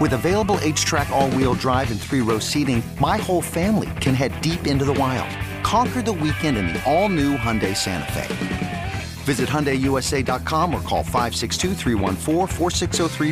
[0.00, 4.86] With available H-Track all-wheel drive and three-row seating, my whole family can head deep into
[4.86, 5.28] the wild.
[5.62, 8.92] Conquer the weekend in the all-new Hyundai Santa Fe.
[9.24, 11.74] Visit HyundaiUSA.com or call 562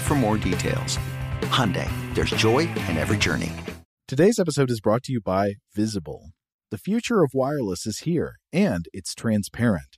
[0.01, 0.99] for more details.
[1.45, 3.53] Hyundai, there's joy in every journey.
[4.07, 6.33] Today's episode is brought to you by Visible.
[6.71, 9.98] The future of wireless is here, and it's transparent.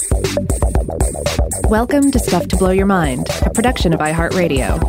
[1.65, 4.79] Welcome to Stuff to Blow Your Mind, a production of iHeartRadio.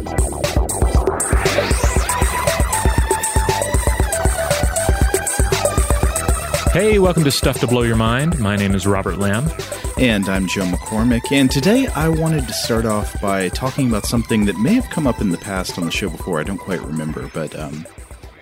[6.72, 8.38] Hey, welcome to Stuff to Blow Your Mind.
[8.38, 9.50] My name is Robert Lamb.
[9.98, 11.30] And I'm Joe McCormick.
[11.30, 15.06] And today I wanted to start off by talking about something that may have come
[15.06, 16.40] up in the past on the show before.
[16.40, 17.86] I don't quite remember, but um,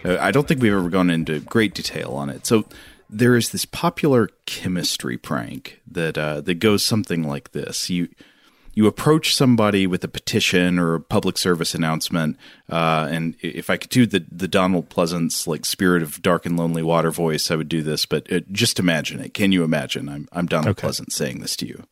[0.04, 2.46] I don't think we've ever gone into great detail on it.
[2.46, 2.64] So
[3.10, 8.08] there is this popular chemistry prank that uh, that goes something like this: you
[8.72, 12.36] you approach somebody with a petition or a public service announcement,
[12.70, 16.56] uh, and if I could do the the Donald Pleasence like spirit of dark and
[16.56, 18.06] lonely water voice, I would do this.
[18.06, 19.34] But uh, just imagine it.
[19.34, 20.08] Can you imagine?
[20.08, 20.88] I'm I'm Donald okay.
[20.88, 21.84] Pleasence saying this to you.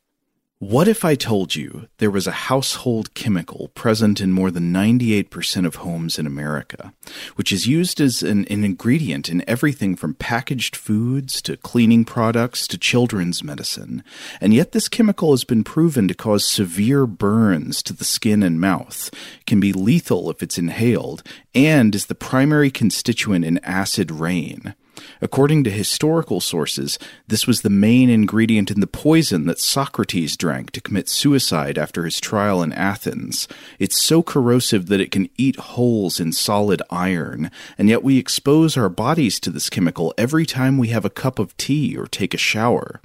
[0.61, 5.65] What if I told you there was a household chemical present in more than 98%
[5.65, 6.93] of homes in America,
[7.37, 12.67] which is used as an, an, ingredient in everything from packaged foods to cleaning products
[12.67, 14.03] to children's medicine,
[14.41, 18.61] and yet this chemical has been proven to cause severe burns to the skin and
[18.61, 19.13] mouth,
[19.47, 21.23] can be lethal if it's inhaled,
[21.55, 24.75] and is the primary constituent in acid rain?
[25.21, 30.71] According to historical sources, this was the main ingredient in the poison that Socrates drank
[30.73, 33.49] to commit suicide after his trial in Athens.
[33.79, 38.77] It's so corrosive that it can eat holes in solid iron, and yet we expose
[38.77, 42.35] our bodies to this chemical every time we have a cup of tea or take
[42.35, 43.01] a shower.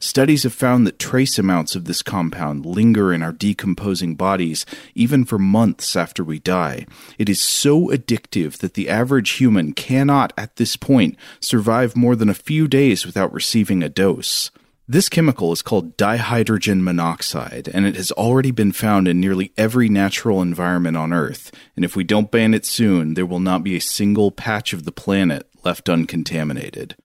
[0.00, 4.64] Studies have found that trace amounts of this compound linger in our decomposing bodies
[4.94, 6.86] even for months after we die.
[7.18, 12.28] It is so addictive that the average human cannot, at this point, survive more than
[12.28, 14.50] a few days without receiving a dose.
[14.90, 19.90] This chemical is called dihydrogen monoxide, and it has already been found in nearly every
[19.90, 21.52] natural environment on Earth.
[21.76, 24.84] And if we don't ban it soon, there will not be a single patch of
[24.84, 26.96] the planet left uncontaminated.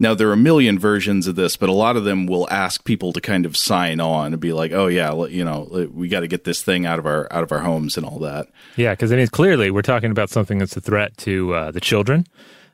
[0.00, 2.84] Now there are a million versions of this, but a lot of them will ask
[2.84, 6.20] people to kind of sign on and be like, "Oh yeah, you know, we got
[6.20, 8.92] to get this thing out of our out of our homes and all that." Yeah,
[8.92, 12.26] because I mean, clearly we're talking about something that's a threat to uh, the children,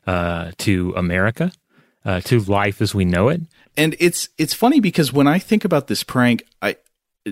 [0.07, 1.51] uh, to America,
[2.05, 3.43] uh, to life as we know it.
[3.77, 6.77] And it's it's funny because when I think about this prank, I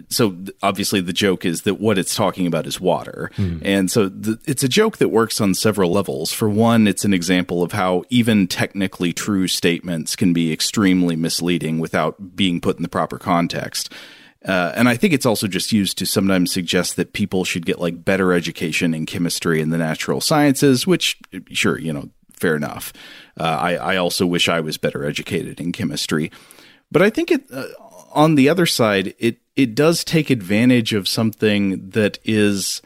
[0.08, 3.60] so obviously the joke is that what it's talking about is water mm.
[3.64, 7.14] and so the, it's a joke that works on several levels for one it's an
[7.14, 12.82] example of how even technically true statements can be extremely misleading without being put in
[12.82, 13.92] the proper context
[14.44, 17.80] uh, and I think it's also just used to sometimes suggest that people should get
[17.80, 21.18] like better education in chemistry and the natural sciences, which,
[21.50, 22.92] sure, you know, fair enough.
[23.40, 26.30] Uh, I, I also wish I was better educated in chemistry.
[26.92, 27.68] But I think it, uh,
[28.12, 32.82] on the other side, it it does take advantage of something that is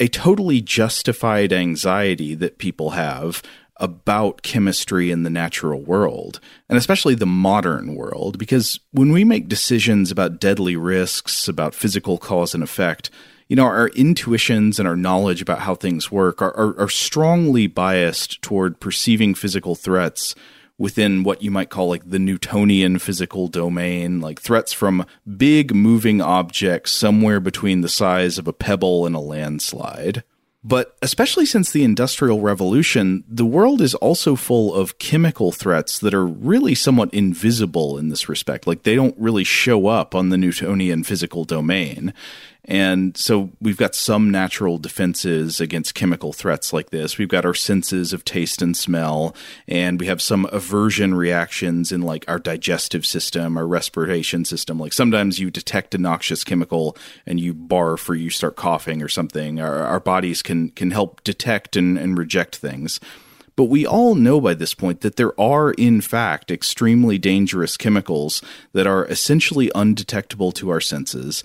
[0.00, 3.42] a totally justified anxiety that people have
[3.76, 9.48] about chemistry in the natural world, and especially the modern world, because when we make
[9.48, 13.10] decisions about deadly risks, about physical cause and effect,
[13.48, 17.66] you know, our intuitions and our knowledge about how things work are, are, are strongly
[17.66, 20.34] biased toward perceiving physical threats
[20.82, 25.06] within what you might call like the Newtonian physical domain, like threats from
[25.36, 30.24] big moving objects somewhere between the size of a pebble and a landslide.
[30.64, 36.14] But especially since the Industrial Revolution, the world is also full of chemical threats that
[36.14, 38.66] are really somewhat invisible in this respect.
[38.66, 42.12] Like they don't really show up on the Newtonian physical domain.
[42.64, 47.18] And so we've got some natural defenses against chemical threats like this.
[47.18, 49.34] We've got our senses of taste and smell,
[49.66, 54.78] and we have some aversion reactions in like our digestive system, our respiration system.
[54.78, 59.08] Like sometimes you detect a noxious chemical and you barf or you start coughing or
[59.08, 59.60] something.
[59.60, 63.00] Our, our bodies can can help detect and, and reject things.
[63.54, 68.40] But we all know by this point that there are, in fact, extremely dangerous chemicals
[68.72, 71.44] that are essentially undetectable to our senses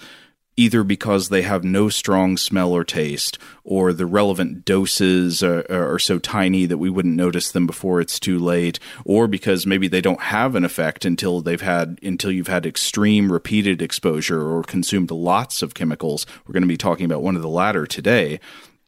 [0.57, 5.99] either because they have no strong smell or taste, or the relevant doses are, are,
[5.99, 10.01] so tiny that we wouldn't notice them before it's too late, or because maybe they
[10.01, 15.11] don't have an effect until they've had until you've had extreme repeated exposure or consumed
[15.11, 16.25] lots of chemicals.
[16.45, 18.39] We're going to be talking about one of the latter today.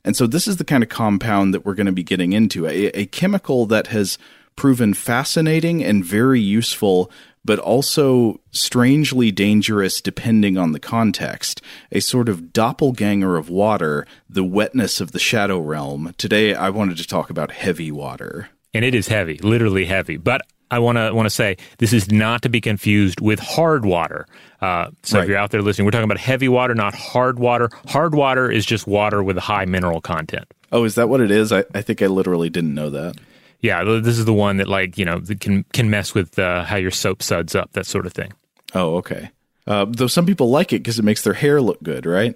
[0.04, 2.66] And so this is the kind of compound that we're going to be getting into,
[2.66, 4.18] a, a chemical that has
[4.56, 7.10] proven fascinating and very useful
[7.44, 11.62] but also strangely dangerous depending on the context.
[11.92, 16.14] A sort of doppelganger of water, the wetness of the shadow realm.
[16.18, 18.50] Today, I wanted to talk about heavy water.
[18.74, 20.18] And it is heavy, literally heavy.
[20.18, 20.42] But
[20.72, 24.28] I want to want to say this is not to be confused with hard water.
[24.62, 25.24] Uh, so right.
[25.24, 27.70] if you're out there listening, we're talking about heavy water, not hard water.
[27.88, 30.46] Hard water is just water with a high mineral content.
[30.72, 31.52] Oh, is that what it is?
[31.52, 33.16] I, I think I literally didn't know that.
[33.62, 36.78] Yeah, this is the one that like you know can can mess with uh, how
[36.78, 38.34] your soap suds up, that sort of thing.
[38.74, 39.32] Oh, okay.
[39.68, 42.36] Uh, though some people like it because it makes their hair look good, right?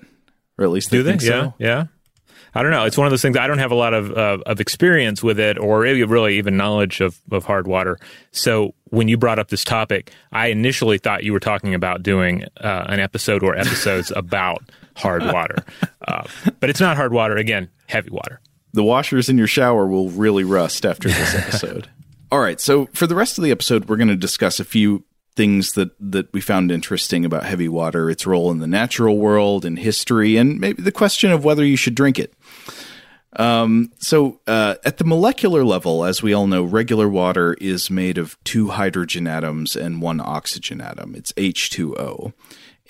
[0.57, 1.13] Or at least they do they?
[1.13, 1.53] yeah, so.
[1.57, 1.85] yeah.
[2.55, 2.85] I don't know.
[2.85, 3.35] It's one of those things.
[3.35, 7.01] I don't have a lot of uh, of experience with it, or really even knowledge
[7.01, 7.97] of of hard water.
[8.31, 12.43] So when you brought up this topic, I initially thought you were talking about doing
[12.57, 14.61] uh, an episode or episodes about
[14.95, 15.65] hard water,
[16.07, 16.27] uh,
[16.59, 17.37] but it's not hard water.
[17.37, 18.39] Again, heavy water
[18.73, 21.89] the washers in your shower will really rust after this episode.
[22.31, 25.03] All right, so for the rest of the episode, we're going to discuss a few
[25.35, 29.65] things that that we found interesting about heavy water, its role in the natural world
[29.65, 32.33] and history, and maybe the question of whether you should drink it.
[33.35, 38.19] Um, so, uh, at the molecular level, as we all know, regular water is made
[38.19, 41.15] of two hydrogen atoms and one oxygen atom.
[41.15, 42.33] It's H2O.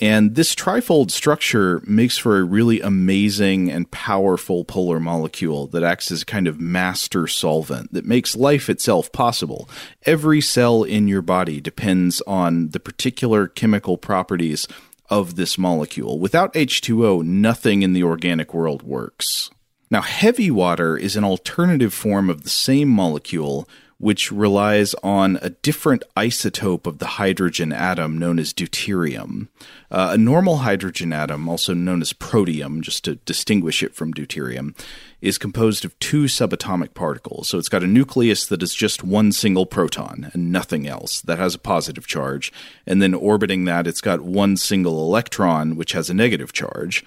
[0.02, 6.12] And this trifold structure makes for a really amazing and powerful polar molecule that acts
[6.12, 9.70] as a kind of master solvent that makes life itself possible.
[10.04, 14.68] Every cell in your body depends on the particular chemical properties
[15.10, 16.18] of this molecule.
[16.18, 19.52] Without H2O, nothing in the organic world works.
[19.92, 23.70] Now, heavy water is an alternative form of the same molecule
[24.04, 29.48] which relies on a different isotope of the hydrogen atom known as deuterium.
[29.90, 34.78] Uh, a normal hydrogen atom, also known as protium, just to distinguish it from deuterium,
[35.22, 37.48] is composed of two subatomic particles.
[37.48, 41.40] So it's got a nucleus that is just one single proton and nothing else that
[41.40, 42.52] has a positive charge.
[42.86, 47.06] And then orbiting that, it's got one single electron, which has a negative charge.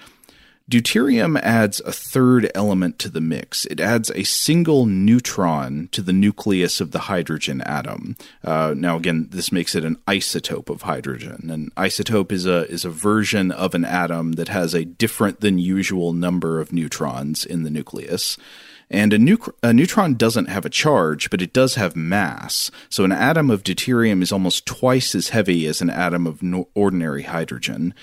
[0.68, 3.66] Deuterium adds a third element to the mix.
[3.66, 8.16] It adds a single neutron to the nucleus of the hydrogen atom.
[8.42, 11.50] Uh, now, again, this makes it an isotope of hydrogen.
[11.50, 15.58] An isotope is a is a version of an atom that has a different than
[15.58, 18.36] usual number of neutrons in the nucleus.
[18.90, 22.70] And a, a, neutron doesn't have a charge, but it does have mass.
[22.88, 26.68] So an atom of deuterium is almost twice as heavy as an atom of no-
[26.74, 27.94] ordinary hydrogen.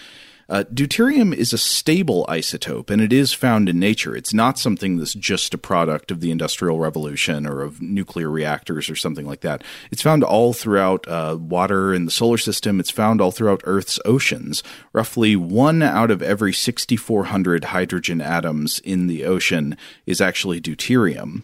[0.49, 4.15] Uh, deuterium is a stable isotope, and it is found in nature.
[4.15, 8.89] It's not something that's just a product of the Industrial Revolution or of nuclear reactors
[8.89, 9.63] or something like that.
[9.91, 12.79] It's found all throughout uh, water in the solar system.
[12.79, 14.63] It's found all throughout Earth's oceans.
[14.91, 21.43] Roughly one out of every 6,400 hydrogen atoms in the ocean is actually deuterium.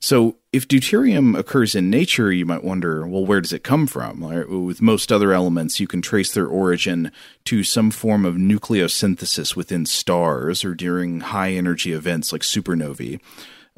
[0.00, 4.20] So, if deuterium occurs in nature, you might wonder, well, where does it come from?
[4.20, 7.12] With most other elements, you can trace their origin
[7.44, 13.20] to some form of nucleosynthesis within stars or during high energy events like supernovae.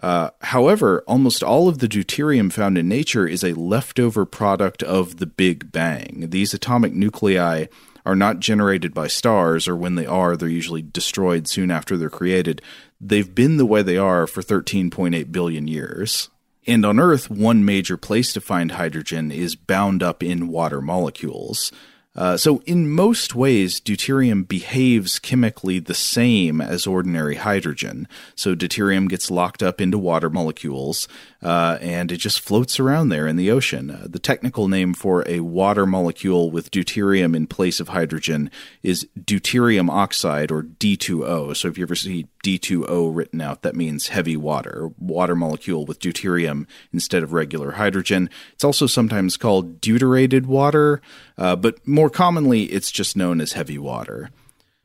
[0.03, 5.19] Uh, however, almost all of the deuterium found in nature is a leftover product of
[5.19, 6.29] the Big Bang.
[6.31, 7.67] These atomic nuclei
[8.07, 12.09] are not generated by stars, or when they are, they're usually destroyed soon after they're
[12.09, 12.63] created.
[12.99, 16.31] They've been the way they are for 13.8 billion years.
[16.67, 21.73] And on Earth, one major place to find hydrogen is bound up in water molecules.
[22.15, 28.07] Uh, so, in most ways, deuterium behaves chemically the same as ordinary hydrogen.
[28.35, 31.09] So, deuterium gets locked up into water molecules
[31.43, 33.91] uh, and it just floats around there in the ocean.
[33.91, 38.51] Uh, the technical name for a water molecule with deuterium in place of hydrogen
[38.83, 41.57] is deuterium oxide or D2O.
[41.57, 46.01] So, if you ever see D2O written out, that means heavy water, water molecule with
[46.01, 48.29] deuterium instead of regular hydrogen.
[48.53, 51.01] It's also sometimes called deuterated water,
[51.39, 54.31] uh, but more commonly, it's just known as heavy water.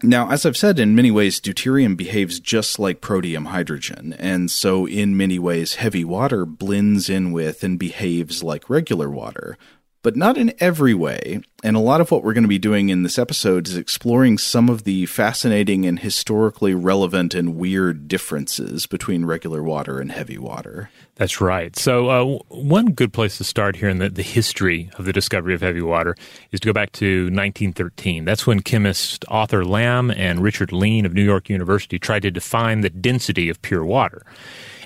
[0.04, 4.86] Now, as I've said, in many ways, deuterium behaves just like protium hydrogen, and so
[4.86, 9.58] in many ways, heavy water blends in with and behaves like regular water
[10.02, 11.42] but not in every way.
[11.64, 14.38] And a lot of what we're going to be doing in this episode is exploring
[14.38, 20.38] some of the fascinating and historically relevant and weird differences between regular water and heavy
[20.38, 20.92] water.
[21.16, 21.76] That's right.
[21.76, 25.56] So, uh, one good place to start here in the, the history of the discovery
[25.56, 26.16] of heavy water
[26.52, 28.24] is to go back to 1913.
[28.24, 32.82] That's when chemist Arthur Lamb and Richard Lean of New York University tried to define
[32.82, 34.24] the density of pure water.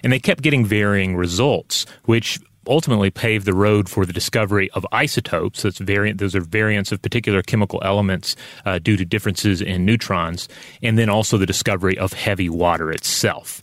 [0.04, 4.86] And they kept getting varying results, which ultimately paved the road for the discovery of
[4.92, 5.62] isotopes.
[5.64, 10.48] That's variant; those are variants of particular chemical elements uh, due to differences in neutrons,
[10.82, 13.62] and then also the discovery of heavy water itself.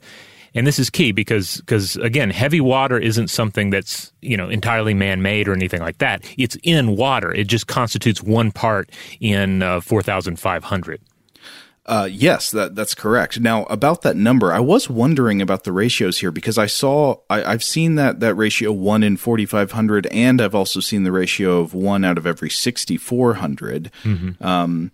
[0.55, 4.95] And this is key because, because again, heavy water isn't something that's you know entirely
[4.95, 6.25] man-made or anything like that.
[6.37, 7.33] It's in water.
[7.33, 8.90] It just constitutes one part
[9.21, 11.00] in uh, four thousand five hundred.
[11.88, 13.40] Uh, yes, that that's correct.
[13.40, 17.50] Now about that number, I was wondering about the ratios here because I saw I,
[17.50, 21.12] have seen that that ratio one in forty five hundred, and I've also seen the
[21.12, 23.90] ratio of one out of every sixty four hundred.
[24.04, 24.45] Mm-hmm.
[24.45, 24.92] Um,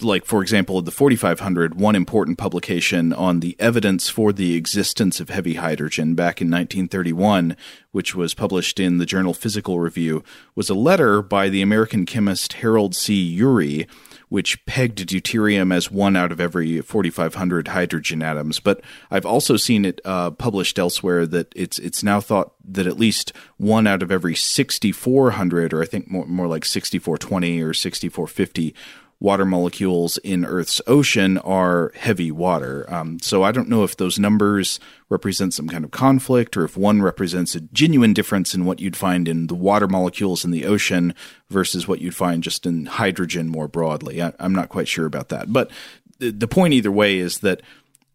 [0.00, 5.30] like for example, the 4500, one important publication on the evidence for the existence of
[5.30, 7.56] heavy hydrogen back in 1931,
[7.90, 10.22] which was published in the journal Physical Review,
[10.54, 13.38] was a letter by the American chemist Harold C.
[13.38, 13.88] Urey
[14.32, 18.60] which pegged deuterium as one out of every 4,500 hydrogen atoms.
[18.60, 22.98] But I've also seen it uh, published elsewhere that it's it's now thought that at
[22.98, 28.74] least one out of every 6,400, or I think more, more like 6,420 or 6,450
[29.22, 32.84] water molecules in Earth's ocean are heavy water.
[32.92, 36.76] Um, so I don't know if those numbers represent some kind of conflict or if
[36.76, 40.66] one represents a genuine difference in what you'd find in the water molecules in the
[40.66, 41.14] ocean
[41.50, 44.20] versus what you'd find just in hydrogen more broadly.
[44.20, 45.52] I, am not quite sure about that.
[45.52, 45.70] But
[46.18, 47.62] the, the point either way is that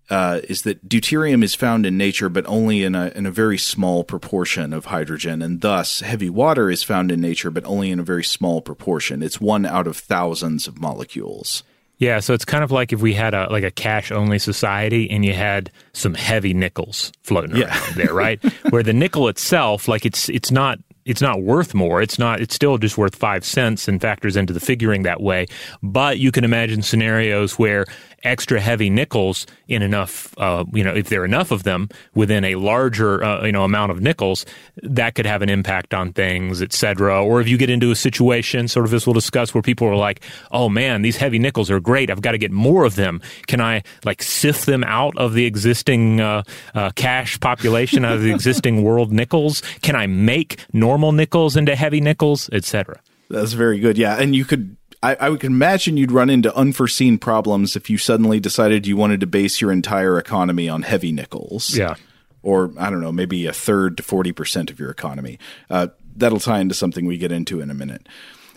[0.10, 3.58] uh, is that deuterium is found in nature, but only in a in a very
[3.58, 8.00] small proportion of hydrogen, and thus heavy water is found in nature, but only in
[8.00, 9.22] a very small proportion.
[9.22, 11.64] It's one out of thousands of molecules.
[12.00, 15.10] Yeah, so it's kind of like if we had a like a cash only society
[15.10, 17.76] and you had some heavy nickels floating yeah.
[17.76, 18.44] around there, right?
[18.70, 22.02] Where the nickel itself, like it's it's not it's not worth more.
[22.02, 22.42] It's not.
[22.42, 25.48] It's still just worth five cents and factors into the figuring that way.
[25.82, 27.86] But you can imagine scenarios where
[28.24, 32.44] extra heavy nickels in enough, uh, you know, if there are enough of them within
[32.44, 34.46] a larger, uh, you know, amount of nickels,
[34.84, 37.24] that could have an impact on things, etc.
[37.24, 39.96] Or if you get into a situation, sort of as we'll discuss, where people are
[39.96, 40.22] like,
[40.52, 42.10] "Oh man, these heavy nickels are great.
[42.10, 43.22] I've got to get more of them.
[43.48, 46.44] Can I like sift them out of the existing uh,
[46.76, 49.62] uh cash population out of the existing world nickels?
[49.82, 53.00] Can I make normal nickels into heavy nickels, etc.
[53.30, 53.98] That's very good.
[53.98, 57.98] Yeah, and you could I, I would imagine you'd run into unforeseen problems if you
[57.98, 61.76] suddenly decided you wanted to base your entire economy on heavy nickels.
[61.76, 61.96] Yeah.
[62.42, 65.38] Or, I don't know, maybe a third to 40% of your economy.
[65.70, 68.08] Uh, that'll tie into something we get into in a minute.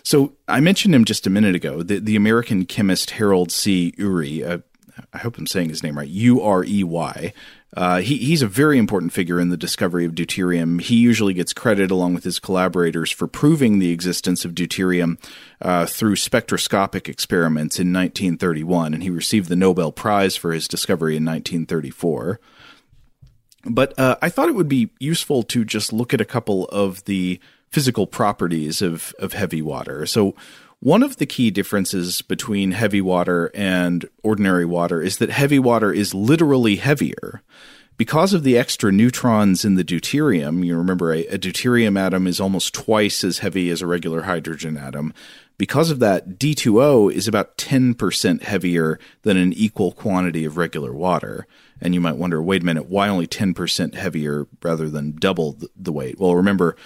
[0.02, 3.92] So I mentioned him just a minute ago, the, the American chemist Harold C.
[3.98, 4.48] Urey.
[4.48, 4.58] Uh,
[5.12, 6.08] I hope I'm saying his name right.
[6.08, 7.32] U R E Y.
[7.76, 10.80] Uh, he, he's a very important figure in the discovery of deuterium.
[10.80, 15.18] He usually gets credit, along with his collaborators, for proving the existence of deuterium
[15.62, 21.16] uh, through spectroscopic experiments in 1931, and he received the Nobel Prize for his discovery
[21.16, 22.40] in 1934.
[23.64, 27.04] But uh, I thought it would be useful to just look at a couple of
[27.04, 30.06] the physical properties of, of heavy water.
[30.06, 30.34] So,
[30.80, 35.92] one of the key differences between heavy water and ordinary water is that heavy water
[35.92, 37.42] is literally heavier.
[37.98, 42.40] Because of the extra neutrons in the deuterium, you remember a, a deuterium atom is
[42.40, 45.12] almost twice as heavy as a regular hydrogen atom.
[45.58, 51.46] Because of that, D2O is about 10% heavier than an equal quantity of regular water.
[51.82, 55.92] And you might wonder, wait a minute, why only 10% heavier rather than double the
[55.92, 56.18] weight?
[56.18, 56.76] Well, remember,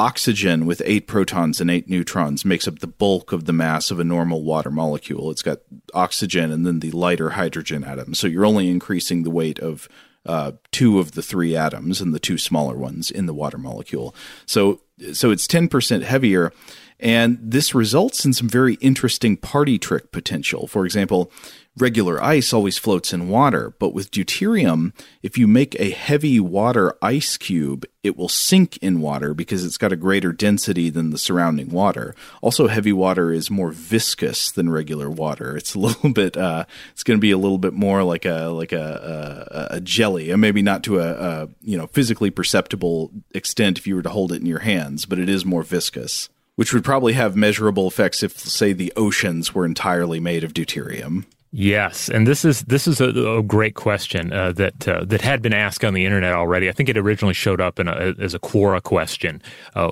[0.00, 4.00] oxygen with eight protons and eight neutrons makes up the bulk of the mass of
[4.00, 5.30] a normal water molecule.
[5.30, 5.58] It's got
[5.92, 8.14] oxygen and then the lighter hydrogen atom.
[8.14, 9.88] So you're only increasing the weight of
[10.24, 14.14] uh, two of the three atoms and the two smaller ones in the water molecule.
[14.46, 14.80] So
[15.12, 16.50] so it's 10% heavier
[16.98, 20.66] and this results in some very interesting party trick potential.
[20.66, 21.30] For example,
[21.78, 26.94] regular ice always floats in water, but with deuterium, if you make a heavy water
[27.00, 31.18] ice cube, it will sink in water because it's got a greater density than the
[31.18, 32.14] surrounding water.
[32.42, 35.56] Also, heavy water is more viscous than regular water.
[35.56, 38.46] It's a little bit, uh, it's going to be a little bit more like a
[38.46, 43.10] like a a, a jelly, and maybe not to a, a you know physically perceptible
[43.32, 46.28] extent if you were to hold it in your hands, but it is more viscous
[46.56, 51.24] which would probably have measurable effects if, say, the oceans were entirely made of deuterium.
[51.52, 55.42] Yes, and this is this is a, a great question uh, that uh, that had
[55.42, 56.68] been asked on the internet already.
[56.68, 59.42] I think it originally showed up a, as a Quora question.
[59.74, 59.90] Uh,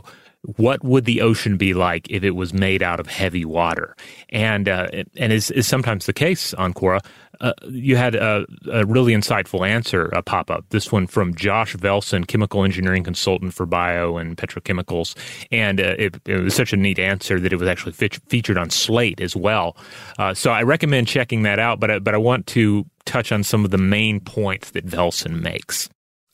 [0.56, 3.96] what would the ocean be like if it was made out of heavy water?
[4.28, 7.00] And uh, and is, is sometimes the case on Quora.
[7.40, 10.64] Uh, you had a, a, really insightful answer uh, pop up.
[10.70, 15.16] This one from Josh Velson, chemical engineering consultant for bio and petrochemicals,
[15.52, 18.58] and uh, it, it, was such a neat answer that it was actually fe- featured
[18.58, 19.76] on Slate as well.
[20.18, 21.78] Uh, so I recommend checking that out.
[21.78, 25.88] But but I want to touch on some of the main points that Velson makes.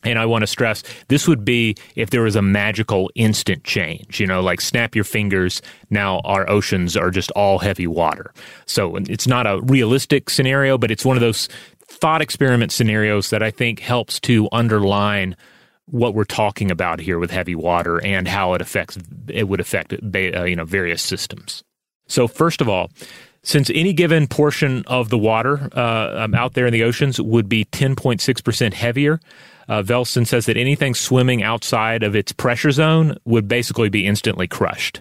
[0.05, 4.21] And I want to stress this would be if there was a magical instant change,
[4.21, 5.63] you know, like snap your fingers.
[5.91, 8.33] Now our oceans are just all heavy water.
[8.67, 11.49] So it's not a realistic scenario, but it's one of those
[11.87, 15.37] thought experiment scenarios that I think helps to underline
[15.87, 19.93] what we're talking about here with heavy water and how it affects it would affect
[19.93, 21.63] uh, you know various systems.
[22.07, 22.91] So first of all,
[23.43, 27.49] since any given portion of the water uh, um, out there in the oceans would
[27.49, 29.21] be 10.6% heavier,
[29.69, 34.47] uh, Velson says that anything swimming outside of its pressure zone would basically be instantly
[34.47, 35.01] crushed.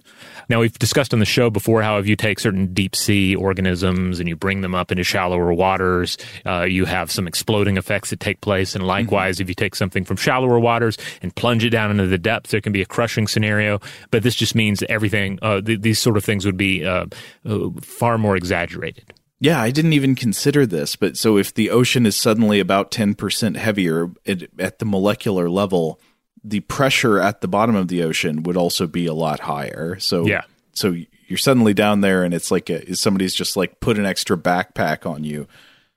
[0.50, 4.20] Now, we've discussed on the show before how if you take certain deep sea organisms
[4.20, 8.20] and you bring them up into shallower waters, uh, you have some exploding effects that
[8.20, 8.76] take place.
[8.76, 9.44] And likewise, mm-hmm.
[9.44, 12.62] if you take something from shallower waters and plunge it down into the depths, there
[12.62, 13.80] can be a crushing scenario.
[14.12, 17.06] But this just means that everything, uh, th- these sort of things would be uh,
[17.46, 19.14] uh far more exaggerated.
[19.44, 23.58] Yeah, I didn't even consider this, but so if the ocean is suddenly about 10%
[23.58, 26.00] heavier it, at the molecular level,
[26.46, 30.00] the pressure at the bottom of the ocean would also be a lot higher.
[30.00, 30.44] So yeah.
[30.72, 30.96] so
[31.28, 35.06] you're suddenly down there and it's like a, somebody's just like put an extra backpack
[35.06, 35.46] on you.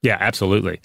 [0.02, 0.80] Yeah, absolutely.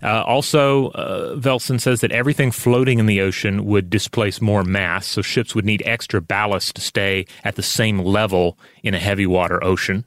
[0.00, 5.06] Uh, also, uh, Velson says that everything floating in the ocean would displace more mass,
[5.06, 9.26] so ships would need extra ballast to stay at the same level in a heavy
[9.26, 10.04] water ocean.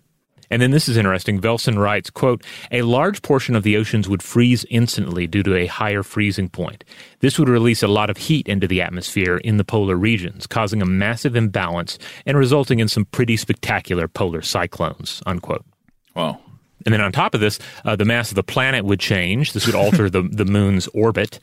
[0.49, 1.41] And then this is interesting.
[1.41, 5.65] Velson writes, quote, a large portion of the oceans would freeze instantly due to a
[5.65, 6.83] higher freezing point.
[7.19, 10.81] This would release a lot of heat into the atmosphere in the polar regions, causing
[10.81, 15.65] a massive imbalance and resulting in some pretty spectacular polar cyclones, unquote.
[16.15, 16.39] Wow.
[16.85, 19.53] And then on top of this, uh, the mass of the planet would change.
[19.53, 21.39] This would alter the, the moon's orbit.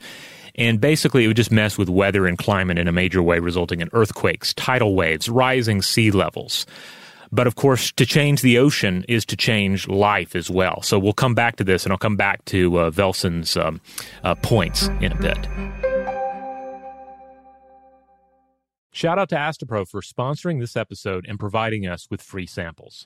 [0.55, 3.81] And basically, it would just mess with weather and climate in a major way, resulting
[3.81, 6.65] in earthquakes, tidal waves, rising sea levels.
[7.35, 10.81] But of course, to change the ocean is to change life as well.
[10.81, 13.81] So we'll come back to this, and I'll come back to uh, Velson's um,
[14.23, 15.37] uh, points in a bit.
[18.93, 23.05] Shout out to Astepro for sponsoring this episode and providing us with free samples.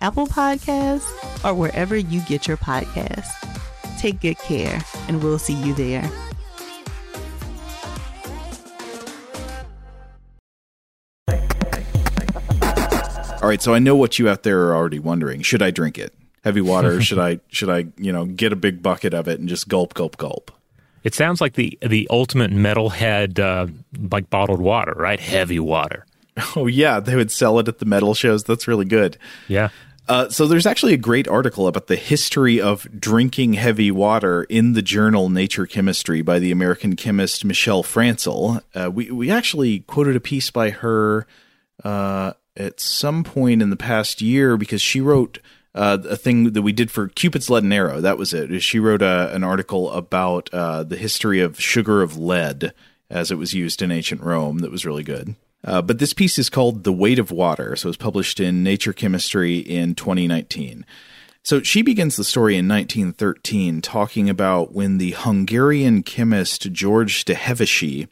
[0.00, 3.32] Apple Podcasts, or wherever you get your podcasts.
[3.98, 6.10] Take good care, and we'll see you there.
[13.42, 15.40] All right, so I know what you out there are already wondering.
[15.42, 16.12] Should I drink it?
[16.42, 17.00] Heavy water?
[17.02, 19.94] should I should I, you know, get a big bucket of it and just gulp
[19.94, 20.50] gulp gulp?
[21.04, 23.68] It sounds like the the ultimate metalhead uh,
[24.10, 25.20] like bottled water, right?
[25.20, 26.06] Heavy water.
[26.54, 28.44] Oh yeah, they would sell it at the metal shows.
[28.44, 29.16] That's really good.
[29.48, 29.70] Yeah.
[30.08, 34.72] Uh, so there's actually a great article about the history of drinking heavy water in
[34.74, 38.62] the journal Nature Chemistry by the American chemist Michelle Francl.
[38.74, 41.26] Uh, we we actually quoted a piece by her
[41.82, 45.40] uh, at some point in the past year because she wrote
[45.74, 48.00] uh, a thing that we did for Cupid's Leaden Arrow.
[48.00, 48.62] That was it.
[48.62, 52.72] She wrote a, an article about uh, the history of sugar of lead
[53.10, 54.60] as it was used in ancient Rome.
[54.60, 55.34] That was really good.
[55.66, 57.74] Uh, but this piece is called The Weight of Water.
[57.76, 60.86] So it was published in Nature Chemistry in 2019.
[61.42, 67.34] So she begins the story in 1913 talking about when the Hungarian chemist George de
[67.34, 68.08] Hevesy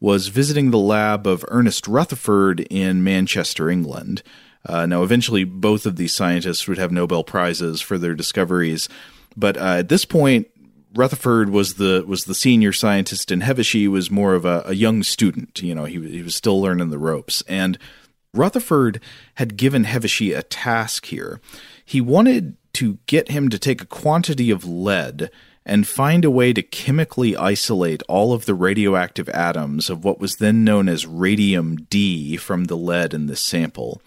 [0.00, 4.22] was visiting the lab of Ernest Rutherford in Manchester, England.
[4.64, 8.88] Uh, now, eventually, both of these scientists would have Nobel prizes for their discoveries,
[9.36, 10.48] but uh, at this point,
[10.98, 15.04] Rutherford was the was the senior scientist, and Hevesy was more of a, a young
[15.04, 15.62] student.
[15.62, 17.78] You know, he he was still learning the ropes, and
[18.34, 19.00] Rutherford
[19.36, 21.40] had given Hevesy a task here.
[21.84, 25.30] He wanted to get him to take a quantity of lead
[25.68, 30.36] and find a way to chemically isolate all of the radioactive atoms of what was
[30.36, 34.00] then known as radium D from the lead in this sample.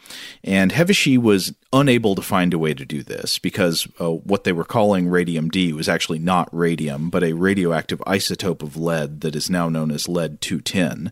[0.44, 4.52] And Hevesy was unable to find a way to do this because uh, what they
[4.52, 9.36] were calling radium D was actually not radium, but a radioactive isotope of lead that
[9.36, 11.12] is now known as lead 210.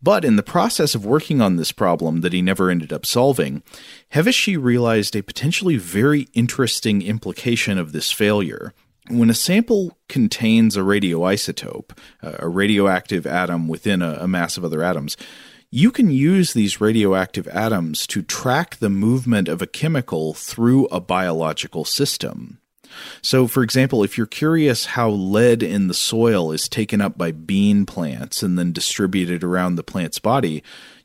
[0.00, 3.62] But in the process of working on this problem that he never ended up solving,
[4.12, 8.74] Hevesy realized a potentially very interesting implication of this failure
[9.08, 14.82] when a sample contains a radioisotope, a radioactive atom within a, a mass of other
[14.82, 15.16] atoms,
[15.70, 21.00] you can use these radioactive atoms to track the movement of a chemical through a
[21.00, 22.58] biological system.
[23.22, 27.32] So, for example, if you're curious how lead in the soil is taken up by
[27.32, 30.62] bean plants and then distributed around the plant's body,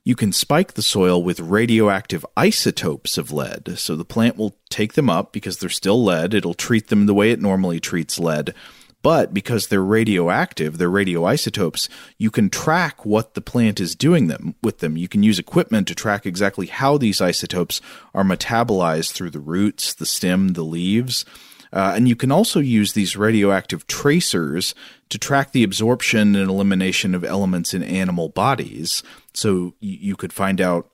[0.08, 3.78] you can spike the soil with radioactive isotopes of lead.
[3.78, 6.34] So the plant will take them up because they're still lead.
[6.34, 8.54] It'll treat them the way it normally treats lead.
[9.02, 14.56] But because they're radioactive, they're radioisotopes, you can track what the plant is doing them
[14.63, 14.96] with them.
[14.96, 17.82] You can use equipment to track exactly how these isotopes
[18.13, 21.26] are metabolized through the roots, the stem, the leaves.
[21.71, 24.73] Uh, and you can also use these radioactive tracers
[25.10, 29.03] to track the absorption and elimination of elements in animal bodies.
[29.34, 30.89] So you, could find out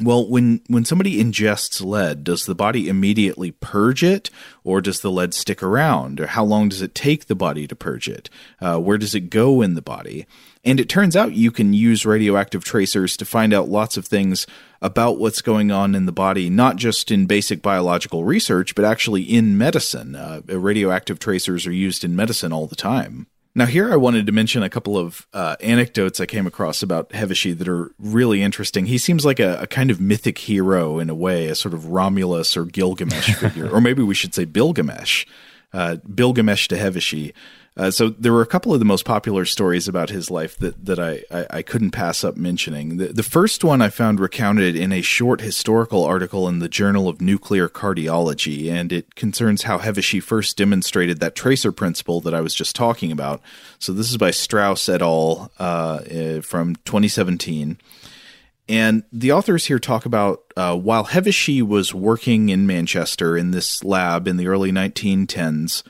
[0.00, 4.30] well, when when somebody ingests lead, does the body immediately purge it,
[4.64, 7.76] or does the lead stick around, or how long does it take the body to
[7.76, 8.30] purge it?
[8.60, 10.26] Uh, where does it go in the body?
[10.64, 14.46] And it turns out you can use radioactive tracers to find out lots of things
[14.80, 19.22] about what's going on in the body, not just in basic biological research, but actually
[19.22, 20.14] in medicine.
[20.14, 23.26] Uh, radioactive tracers are used in medicine all the time.
[23.54, 27.10] Now, here I wanted to mention a couple of uh, anecdotes I came across about
[27.10, 28.86] Hevesy that are really interesting.
[28.86, 31.88] He seems like a, a, kind of mythic hero in a way, a sort of
[31.88, 35.26] Romulus or Gilgamesh figure, or maybe we should say Bilgamesh,
[35.74, 37.34] uh, Bilgamesh to Hevesy.
[37.74, 40.84] Uh, so there were a couple of the most popular stories about his life that
[40.84, 42.98] that I, I, I, couldn't pass up mentioning.
[42.98, 47.08] The, the first one I found recounted in a short historical article in the Journal
[47.08, 52.42] of Nuclear Cardiology, and it concerns how Hevesy first demonstrated that tracer principle that I
[52.42, 53.40] was just talking about.
[53.78, 55.50] So this is by Strauss et al.
[55.58, 57.78] Uh, eh, from 2017.
[58.68, 63.82] And the authors here talk about uh, while Hevesy was working in Manchester in this
[63.82, 65.82] lab in the early 1910s,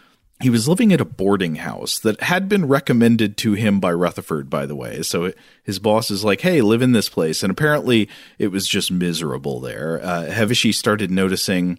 [0.42, 4.50] he was living at a boarding house that had been recommended to him by Rutherford,
[4.50, 5.02] by the way.
[5.02, 7.42] So his boss is like, hey, live in this place.
[7.42, 10.00] And apparently it was just miserable there.
[10.02, 11.78] Uh, Hevesy started noticing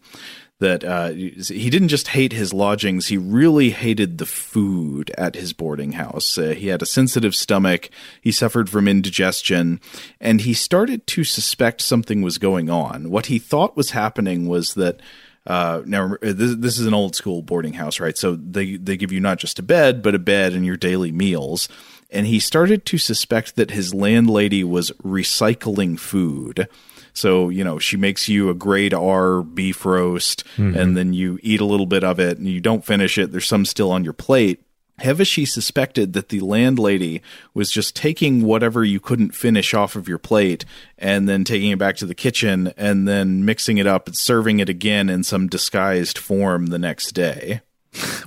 [0.59, 5.51] that uh, he didn't just hate his lodgings, he really hated the food at his
[5.51, 6.37] boarding house.
[6.37, 7.89] Uh, he had a sensitive stomach,
[8.21, 9.81] he suffered from indigestion,
[10.21, 13.09] and he started to suspect something was going on.
[13.09, 15.01] What he thought was happening was that
[15.45, 18.17] uh, now this, this is an old school boarding house, right?
[18.17, 21.11] So they they give you not just a bed, but a bed and your daily
[21.11, 21.67] meals.
[22.09, 26.67] And he started to suspect that his landlady was recycling food.
[27.13, 30.77] So, you know, she makes you a grade R beef roast mm-hmm.
[30.77, 33.31] and then you eat a little bit of it and you don't finish it.
[33.31, 34.62] There's some still on your plate.
[34.99, 37.21] Hevesy suspected that the landlady
[37.53, 40.65] was just taking whatever you couldn't finish off of your plate
[40.97, 44.59] and then taking it back to the kitchen and then mixing it up and serving
[44.59, 47.61] it again in some disguised form the next day.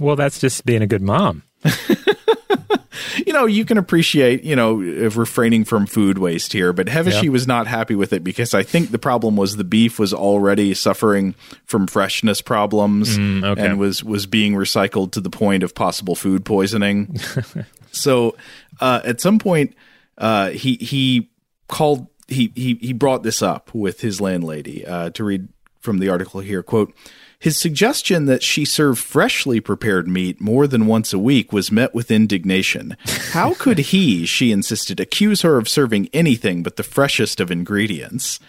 [0.01, 1.43] Well, that's just being a good mom.
[3.27, 7.33] you know, you can appreciate, you know, refraining from food waste here, but Hevesy yep.
[7.33, 10.75] was not happy with it because I think the problem was the beef was already
[10.75, 13.67] suffering from freshness problems mm, okay.
[13.67, 17.19] and was was being recycled to the point of possible food poisoning.
[17.93, 18.37] so,
[18.81, 19.75] uh, at some point,
[20.19, 21.31] uh, he he
[21.69, 25.49] called he he he brought this up with his landlady uh, to read
[25.81, 26.63] from the article here.
[26.63, 26.95] Quote.
[27.39, 31.95] His suggestion that she serve freshly prepared meat more than once a week was met
[31.95, 32.97] with indignation.
[33.33, 38.41] How could he, she insisted, accuse her of serving anything but the freshest of ingredients?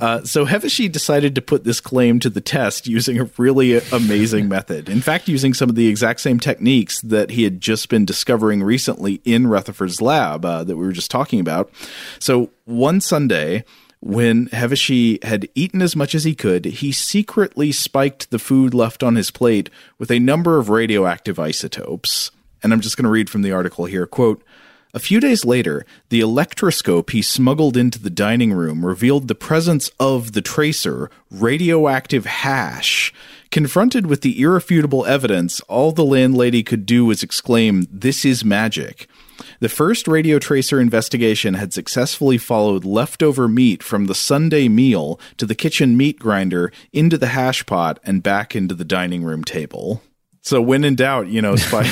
[0.00, 4.48] Uh, so Hevesy decided to put this claim to the test using a really amazing
[4.48, 4.88] method.
[4.88, 8.62] In fact, using some of the exact same techniques that he had just been discovering
[8.62, 11.70] recently in Rutherford's lab uh, that we were just talking about.
[12.18, 13.64] So one Sunday,
[14.04, 19.02] when Hevesy had eaten as much as he could, he secretly spiked the food left
[19.02, 22.30] on his plate with a number of radioactive isotopes.
[22.62, 24.06] And I'm just going to read from the article here.
[24.06, 24.44] Quote,
[24.92, 29.90] a few days later, the electroscope he smuggled into the dining room revealed the presence
[29.98, 33.10] of the tracer, radioactive hash.
[33.50, 39.08] Confronted with the irrefutable evidence, all the landlady could do was exclaim, This is magic.
[39.60, 45.46] The first radio tracer investigation had successfully followed leftover meat from the Sunday meal to
[45.46, 50.02] the kitchen meat grinder into the hash pot and back into the dining room table.
[50.44, 51.86] So when in doubt, you know, spike,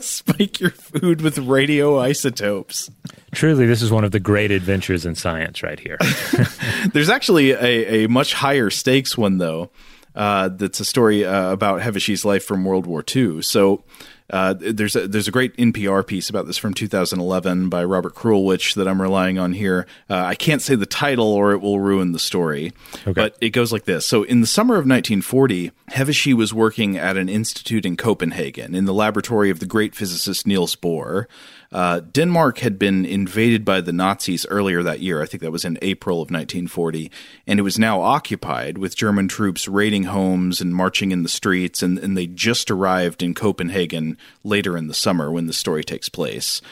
[0.00, 2.90] spike your food with radioisotopes.
[3.32, 5.96] Truly, this is one of the great adventures in science right here.
[6.92, 9.70] There's actually a, a much higher stakes one, though.
[10.14, 13.40] Uh, that's a story uh, about Hevesy's life from World War II.
[13.40, 13.84] So
[14.30, 18.74] Uh, there's a, there's a great NPR piece about this from 2011 by Robert Krulwich
[18.74, 19.86] that I'm relying on here.
[20.10, 23.12] Uh, I can't say the title or it will ruin the story, okay.
[23.12, 24.06] but it goes like this.
[24.06, 28.84] So in the summer of 1940, Hevesy was working at an institute in Copenhagen in
[28.84, 31.26] the laboratory of the great physicist Niels Bohr.
[31.70, 35.22] Uh, Denmark had been invaded by the Nazis earlier that year.
[35.22, 37.10] I think that was in April of 1940.
[37.46, 41.82] And it was now occupied with German troops raiding homes and marching in the streets.
[41.82, 46.08] And, and they just arrived in Copenhagen later in the summer when the story takes
[46.08, 46.62] place.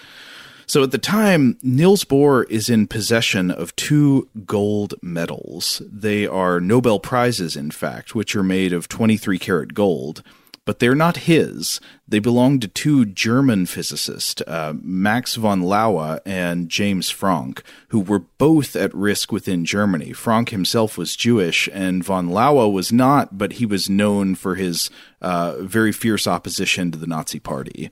[0.69, 5.81] So at the time, Niels Bohr is in possession of two gold medals.
[5.87, 10.25] They are Nobel Prizes, in fact, which are made of 23 karat gold
[10.67, 11.81] but they're not his.
[12.07, 18.19] They belong to two German physicists, uh, Max von Laue and James Franck, who were
[18.19, 20.13] both at risk within Germany.
[20.13, 24.91] Franck himself was Jewish, and von Laue was not, but he was known for his
[25.23, 27.91] uh, very fierce opposition to the Nazi Party.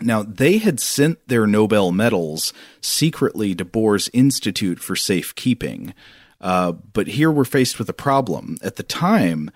[0.00, 5.92] Now, they had sent their Nobel medals secretly to Bohr's Institute for Safekeeping.
[6.40, 8.56] Uh, but here we're faced with a problem.
[8.62, 9.50] At the time,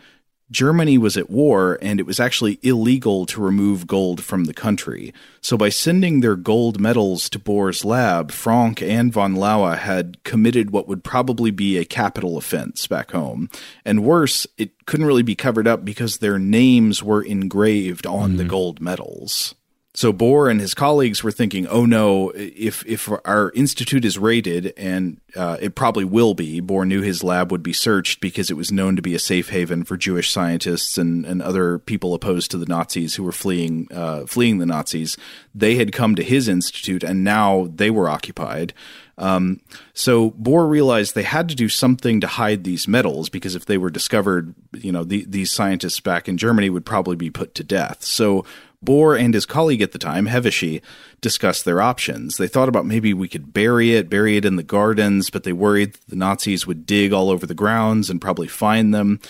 [0.50, 5.12] Germany was at war and it was actually illegal to remove gold from the country.
[5.40, 10.70] So by sending their gold medals to Bohr's lab, Franck and von Laue had committed
[10.70, 13.50] what would probably be a capital offense back home.
[13.85, 18.38] And worse, it couldn't really be covered up because their names were engraved on mm-hmm.
[18.38, 19.54] the gold medals.
[19.96, 24.74] So Bohr and his colleagues were thinking, "Oh no, if if our institute is raided,
[24.76, 28.59] and uh, it probably will be." Bohr knew his lab would be searched because it
[28.59, 32.50] was known to be a safe haven for Jewish scientists and, and other people opposed
[32.50, 35.16] to the Nazis who were fleeing uh, fleeing the Nazis.
[35.54, 38.74] They had come to his institute, and now they were occupied.
[39.18, 39.62] Um,
[39.94, 43.78] so Bohr realized they had to do something to hide these medals because if they
[43.78, 47.64] were discovered, you know, the, these scientists back in Germany would probably be put to
[47.64, 48.04] death.
[48.04, 48.44] So
[48.87, 50.81] Bohr and his colleague at the time, Hevesy,
[51.20, 52.37] discussed their options.
[52.37, 55.53] They thought about maybe we could bury it, bury it in the gardens, but they
[55.53, 59.20] worried the Nazis would dig all over the grounds and probably find them.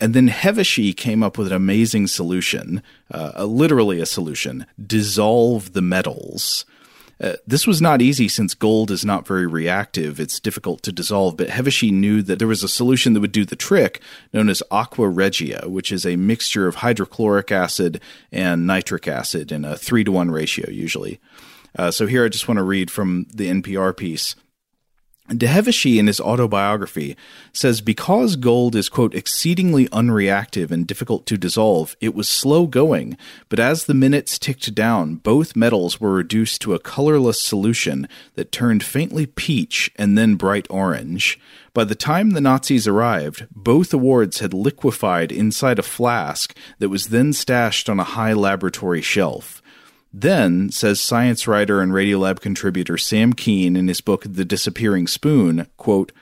[0.00, 5.82] And then Hevesy came up with an amazing solution, uh, literally a solution dissolve the
[5.82, 6.64] medals.
[7.22, 10.18] Uh, this was not easy since gold is not very reactive.
[10.18, 13.44] It's difficult to dissolve, but Hevesy knew that there was a solution that would do
[13.44, 18.00] the trick, known as aqua regia, which is a mixture of hydrochloric acid
[18.32, 21.20] and nitric acid in a three to one ratio, usually.
[21.78, 24.34] Uh, so here I just want to read from the NPR piece.
[25.28, 27.16] De Hevesy, in his autobiography,
[27.52, 33.16] says because gold is, quote, exceedingly unreactive and difficult to dissolve, it was slow going,
[33.48, 38.50] but as the minutes ticked down, both metals were reduced to a colorless solution that
[38.50, 41.38] turned faintly peach and then bright orange.
[41.72, 47.06] By the time the Nazis arrived, both awards had liquefied inside a flask that was
[47.06, 49.61] then stashed on a high laboratory shelf.
[50.12, 55.66] Then, says science writer and Radiolab contributor Sam Kean in his book The Disappearing Spoon,
[55.76, 56.12] quote,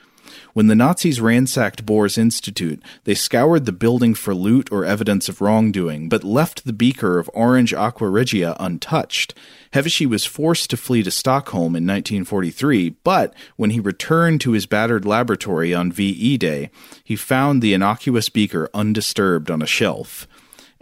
[0.53, 5.39] when the Nazis ransacked Bohr's Institute, they scoured the building for loot or evidence of
[5.39, 9.33] wrongdoing, but left the beaker of orange aqua regia untouched.
[9.73, 14.65] Hevesy was forced to flee to Stockholm in 1943, but when he returned to his
[14.65, 16.69] battered laboratory on VE Day,
[17.03, 20.27] he found the innocuous beaker undisturbed on a shelf.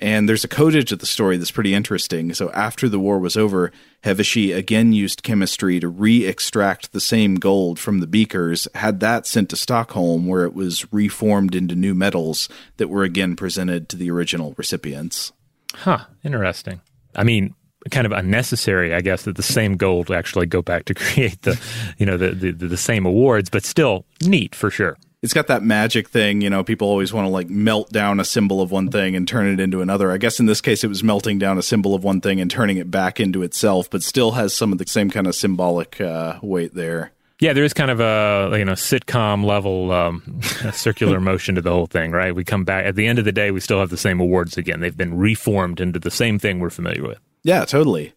[0.02, 2.34] And there's a codage of the story that's pretty interesting.
[2.34, 3.72] So after the war was over,
[4.04, 9.50] Hevesy again used chemistry to re-extract the same gold from the beakers, had that sent
[9.50, 14.10] to Stockholm where it was reformed into new medals that were again presented to the
[14.10, 15.34] original recipients.
[15.74, 16.80] Huh, interesting.
[17.14, 17.54] I mean,
[17.92, 21.60] kind of unnecessary, I guess, that the same gold actually go back to create the,
[21.98, 25.64] you know, the, the, the same awards, but still neat for sure it's got that
[25.64, 28.90] magic thing, you know, people always want to like melt down a symbol of one
[28.90, 30.12] thing and turn it into another.
[30.12, 32.50] I guess in this case it was melting down a symbol of one thing and
[32.50, 36.00] turning it back into itself, but still has some of the same kind of symbolic
[36.00, 37.12] uh, weight there.
[37.42, 40.42] Yeah, there is kind of a you know sitcom level um,
[40.74, 42.36] circular motion to the whole thing, right?
[42.36, 44.58] We come back at the end of the day, we still have the same awards
[44.58, 44.82] again.
[44.82, 47.20] They've been reformed into the same thing we're familiar with.
[47.44, 48.14] Yeah, totally.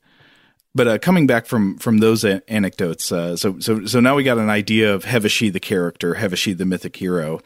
[0.75, 4.23] But uh, coming back from from those a- anecdotes, uh, so so so now we
[4.23, 7.41] got an idea of Hevesy the character, Hevesy the mythic hero.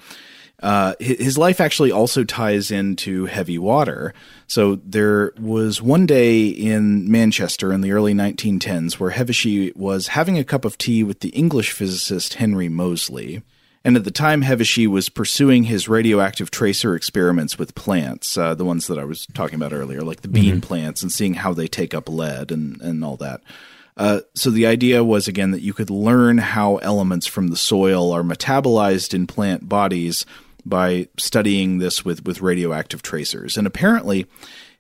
[0.63, 4.15] Uh, his life actually also ties into heavy water.
[4.47, 10.39] So there was one day in Manchester in the early 1910s where Hevesy was having
[10.39, 13.43] a cup of tea with the English physicist Henry Moseley.
[13.87, 18.65] And at the time, Hevesy was pursuing his radioactive tracer experiments with plants, uh, the
[18.65, 20.61] ones that I was talking about earlier, like the bean mm-hmm.
[20.61, 23.43] plants, and seeing how they take up lead and, and all that.
[23.97, 28.11] Uh, so the idea was again that you could learn how elements from the soil
[28.11, 30.27] are metabolized in plant bodies
[30.65, 33.57] by studying this with, with radioactive tracers.
[33.57, 34.27] And apparently,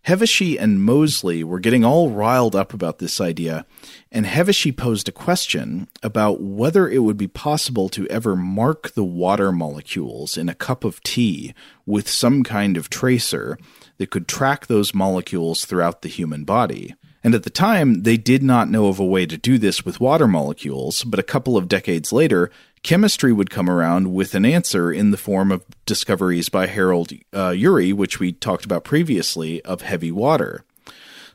[0.06, 3.66] Hevesy and Moseley were getting all riled up about this idea,
[4.12, 9.02] and Hevesy posed a question about whether it would be possible to ever mark the
[9.02, 11.54] water molecules in a cup of tea
[11.86, 13.58] with some kind of tracer
[13.98, 16.94] that could track those molecules throughout the human body.
[17.24, 19.98] And at the time, they did not know of a way to do this with
[19.98, 22.52] water molecules, but a couple of decades later,
[22.82, 27.50] chemistry would come around with an answer in the form of discoveries by Harold uh,
[27.50, 30.64] Urey, which we talked about previously, of heavy water.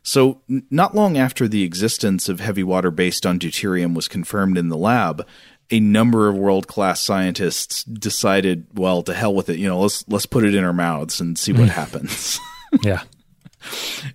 [0.04, 4.70] So, not long after the existence of heavy water based on deuterium was confirmed in
[4.70, 5.28] the lab,
[5.70, 9.58] a number of world class scientists decided, well, to hell with it.
[9.58, 12.40] You know, let's let's put it in our mouths and see what happens.
[12.82, 13.04] yeah,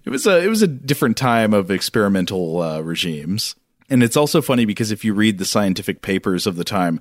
[0.05, 3.55] it was a it was a different time of experimental uh, regimes.
[3.89, 7.01] And it's also funny because if you read the scientific papers of the time,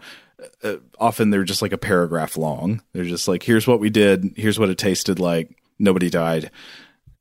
[0.63, 2.81] uh, often they're just like a paragraph long.
[2.93, 6.51] They're just like, here's what we did, here's what it tasted like, nobody died.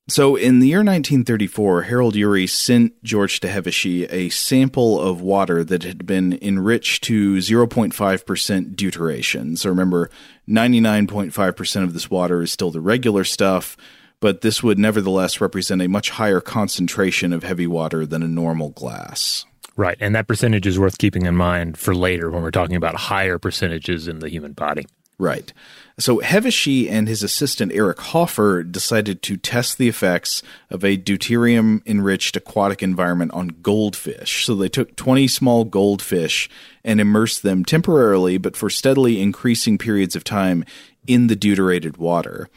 [0.07, 5.65] So in the year 1934, Harold Urey sent George de Hevesy a sample of water
[5.65, 9.57] that had been enriched to 0.5% deuteration.
[9.57, 10.11] So remember,
[10.47, 13.79] 99.5% of this water is still the regular stuff,
[14.21, 18.71] but this would nevertheless represent a much higher concentration of heavy water than a normal
[18.71, 19.47] glass.
[19.77, 19.97] Right.
[20.01, 23.39] And that percentage is worth keeping in mind for later when we're talking about higher
[23.39, 24.87] percentages in the human body.
[25.19, 25.53] Right.
[25.99, 31.87] So Hevesy and his assistant Eric Hofer decided to test the effects of a deuterium
[31.87, 34.45] enriched aquatic environment on goldfish.
[34.45, 36.51] So they took 20 small goldfish
[36.85, 40.65] and immersed them temporarily, but for steadily increasing periods of time
[41.07, 42.49] in the deuterated water.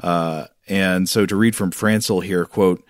[0.00, 2.84] Uh, and so to read from Francl here, quote,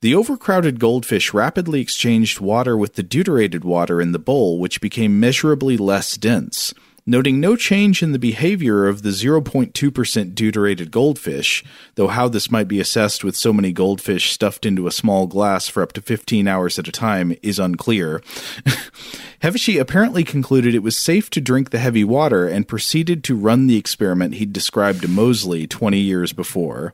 [0.00, 5.18] the overcrowded goldfish rapidly exchanged water with the deuterated water in the bowl, which became
[5.18, 6.72] measurably less dense.
[7.08, 12.68] Noting no change in the behavior of the 0.2% deuterated goldfish, though how this might
[12.68, 16.46] be assessed with so many goldfish stuffed into a small glass for up to 15
[16.46, 18.18] hours at a time is unclear.
[19.40, 23.68] Hevesy apparently concluded it was safe to drink the heavy water and proceeded to run
[23.68, 26.92] the experiment he'd described to Moseley 20 years before.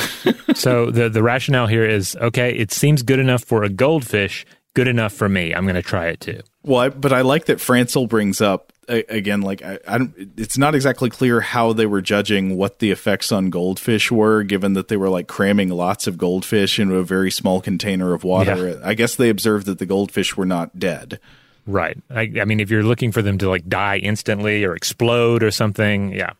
[0.54, 4.88] so the the rationale here is okay, it seems good enough for a goldfish, good
[4.88, 5.54] enough for me.
[5.54, 6.40] I'm going to try it too.
[6.62, 10.74] Well, I, but I like that Francl brings up again, like I, I it's not
[10.74, 14.96] exactly clear how they were judging what the effects on goldfish were, given that they
[14.96, 18.70] were like cramming lots of goldfish into a very small container of water.
[18.70, 18.80] Yeah.
[18.82, 21.20] I guess they observed that the goldfish were not dead.
[21.66, 21.96] Right.
[22.10, 25.50] I, I mean, if you're looking for them to like die instantly or explode or
[25.50, 26.32] something, yeah,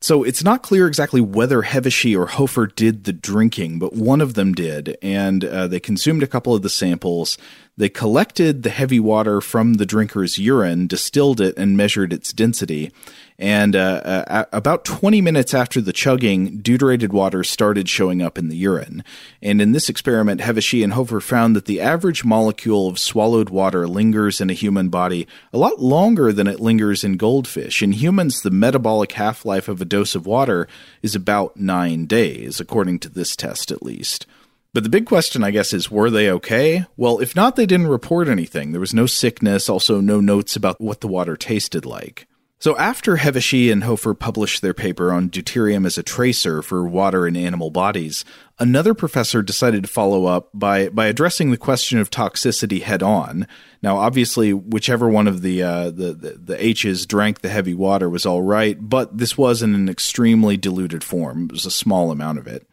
[0.00, 4.34] so it's not clear exactly whether Hevesy or Hofer did the drinking, but one of
[4.34, 7.36] them did, and uh, they consumed a couple of the samples.
[7.76, 12.92] They collected the heavy water from the drinker's urine, distilled it, and measured its density.
[13.40, 18.48] And uh, uh, about 20 minutes after the chugging, deuterated water started showing up in
[18.48, 19.04] the urine.
[19.40, 23.86] And in this experiment, Hevesy and Hofer found that the average molecule of swallowed water
[23.86, 27.80] lingers in a human body a lot longer than it lingers in goldfish.
[27.80, 30.66] In humans, the metabolic half life of a dose of water
[31.00, 34.26] is about nine days, according to this test at least.
[34.74, 36.86] But the big question, I guess, is were they okay?
[36.96, 38.72] Well, if not, they didn't report anything.
[38.72, 42.26] There was no sickness, also no notes about what the water tasted like.
[42.60, 47.24] So after Hevesy and Hofer published their paper on deuterium as a tracer for water
[47.24, 48.24] in animal bodies,
[48.58, 53.46] another professor decided to follow up by by addressing the question of toxicity head on.
[53.80, 58.10] Now, obviously, whichever one of the, uh, the, the the H's drank the heavy water
[58.10, 61.44] was all right, but this was in an extremely diluted form.
[61.44, 62.67] It was a small amount of it.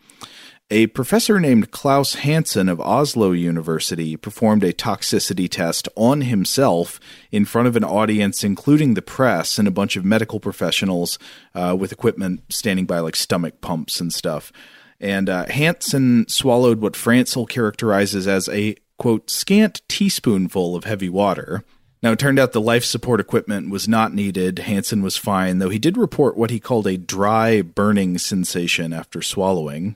[0.71, 6.99] A professor named Klaus Hansen of Oslo University performed a toxicity test on himself
[7.31, 11.19] in front of an audience, including the press and a bunch of medical professionals
[11.53, 14.51] uh, with equipment standing by, like stomach pumps and stuff.
[14.99, 21.63] And uh, Hansen swallowed what Francl characterizes as a quote scant teaspoonful of heavy water.
[22.01, 24.57] Now, it turned out the life support equipment was not needed.
[24.57, 29.21] Hansen was fine, though he did report what he called a dry burning sensation after
[29.21, 29.95] swallowing.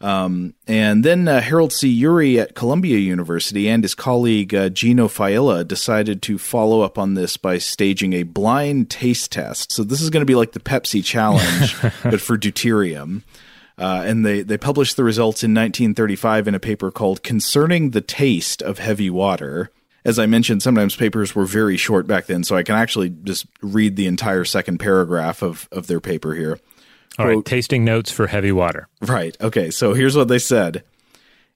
[0.00, 2.02] Um, and then uh, Harold C.
[2.02, 7.14] Urey at Columbia University and his colleague uh, Gino Failla decided to follow up on
[7.14, 9.72] this by staging a blind taste test.
[9.72, 13.22] So this is going to be like the Pepsi challenge, but for deuterium.
[13.78, 18.00] Uh, and they, they published the results in 1935 in a paper called Concerning the
[18.00, 19.70] Taste of Heavy Water.
[20.04, 23.46] As I mentioned, sometimes papers were very short back then, so I can actually just
[23.60, 26.58] read the entire second paragraph of, of their paper here.
[27.18, 28.88] All Quote, right, tasting notes for heavy water.
[29.00, 29.36] Right.
[29.40, 29.70] Okay.
[29.70, 30.84] So here's what they said.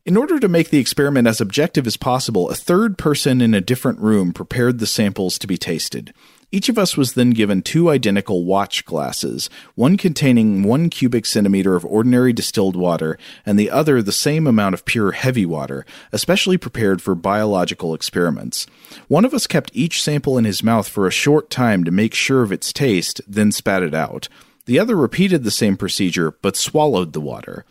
[0.07, 3.61] In order to make the experiment as objective as possible, a third person in a
[3.61, 6.15] different room prepared the samples to be tasted.
[6.51, 11.77] Each of us was then given two identical watch glasses, one containing one cubic centimeter
[11.77, 16.57] of ordinary distilled water, and the other the same amount of pure heavy water, especially
[16.57, 18.67] prepared for biological experiments.
[19.07, 22.15] One of us kept each sample in his mouth for a short time to make
[22.15, 24.29] sure of its taste, then spat it out.
[24.71, 27.65] The other repeated the same procedure, but swallowed the water.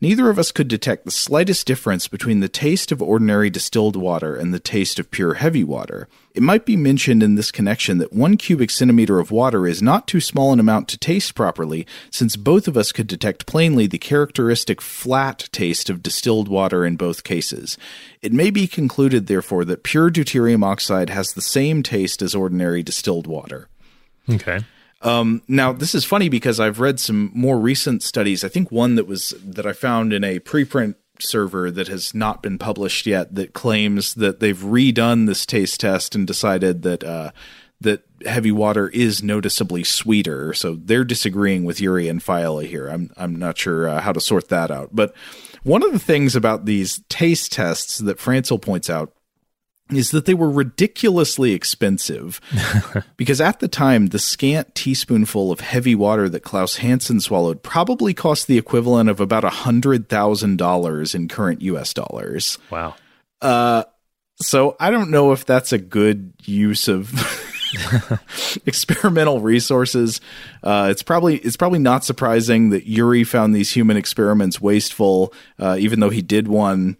[0.00, 4.34] Neither of us could detect the slightest difference between the taste of ordinary distilled water
[4.34, 6.08] and the taste of pure heavy water.
[6.34, 10.08] It might be mentioned in this connection that one cubic centimeter of water is not
[10.08, 13.98] too small an amount to taste properly, since both of us could detect plainly the
[13.98, 17.76] characteristic flat taste of distilled water in both cases.
[18.22, 22.82] It may be concluded, therefore, that pure deuterium oxide has the same taste as ordinary
[22.82, 23.68] distilled water.
[24.30, 24.60] Okay.
[25.02, 28.44] Um, now, this is funny because I've read some more recent studies.
[28.44, 32.42] I think one that was that I found in a preprint server that has not
[32.42, 37.30] been published yet that claims that they've redone this taste test and decided that uh,
[37.80, 40.54] that heavy water is noticeably sweeter.
[40.54, 42.88] So they're disagreeing with Urey and Failla here.
[42.88, 44.90] I'm I'm not sure uh, how to sort that out.
[44.92, 45.14] But
[45.62, 49.12] one of the things about these taste tests that Francl points out
[49.90, 52.40] is that they were ridiculously expensive
[53.16, 58.12] because at the time the scant teaspoonful of heavy water that Klaus Hansen swallowed probably
[58.12, 62.58] cost the equivalent of about a hundred thousand dollars in current US dollars.
[62.70, 62.94] Wow.
[63.40, 63.84] Uh
[64.40, 67.10] so I don't know if that's a good use of
[68.66, 70.20] experimental resources.
[70.62, 75.76] Uh, it's probably it's probably not surprising that Urey found these human experiments wasteful, uh,
[75.78, 76.96] even though he did one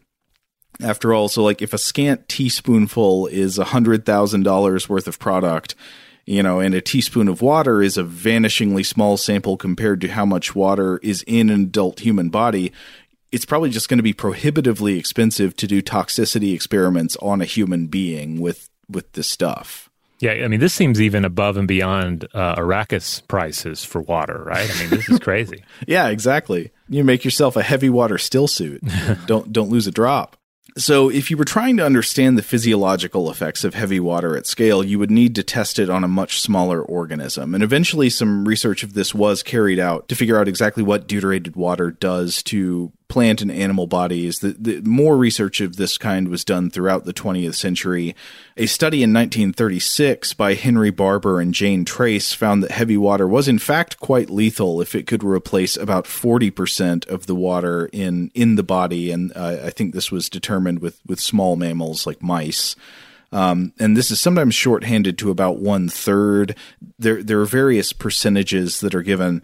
[0.80, 1.28] after all.
[1.28, 5.74] So, like, if a scant teaspoonful is a hundred thousand dollars worth of product,
[6.26, 10.26] you know, and a teaspoon of water is a vanishingly small sample compared to how
[10.26, 12.72] much water is in an adult human body,
[13.32, 17.86] it's probably just going to be prohibitively expensive to do toxicity experiments on a human
[17.86, 19.90] being with with this stuff.
[20.18, 24.70] Yeah, I mean, this seems even above and beyond uh, Arrakis prices for water, right?
[24.70, 25.62] I mean, this is crazy.
[25.86, 26.72] yeah, exactly.
[26.88, 28.82] You make yourself a heavy water still suit.
[29.26, 30.36] don't don't lose a drop.
[30.78, 34.84] So, if you were trying to understand the physiological effects of heavy water at scale,
[34.84, 37.54] you would need to test it on a much smaller organism.
[37.54, 41.56] And eventually, some research of this was carried out to figure out exactly what deuterated
[41.56, 44.40] water does to plant and animal bodies.
[44.40, 48.14] The, the, more research of this kind was done throughout the 20th century.
[48.58, 53.48] A study in 1936 by Henry Barbour and Jane Trace found that heavy water was
[53.48, 58.56] in fact quite lethal if it could replace about 40% of the water in in
[58.56, 59.10] the body.
[59.10, 62.76] And uh, I think this was determined with with small mammals like mice.
[63.32, 66.54] Um, and this is sometimes shorthanded to about one third.
[66.98, 69.42] There, there are various percentages that are given.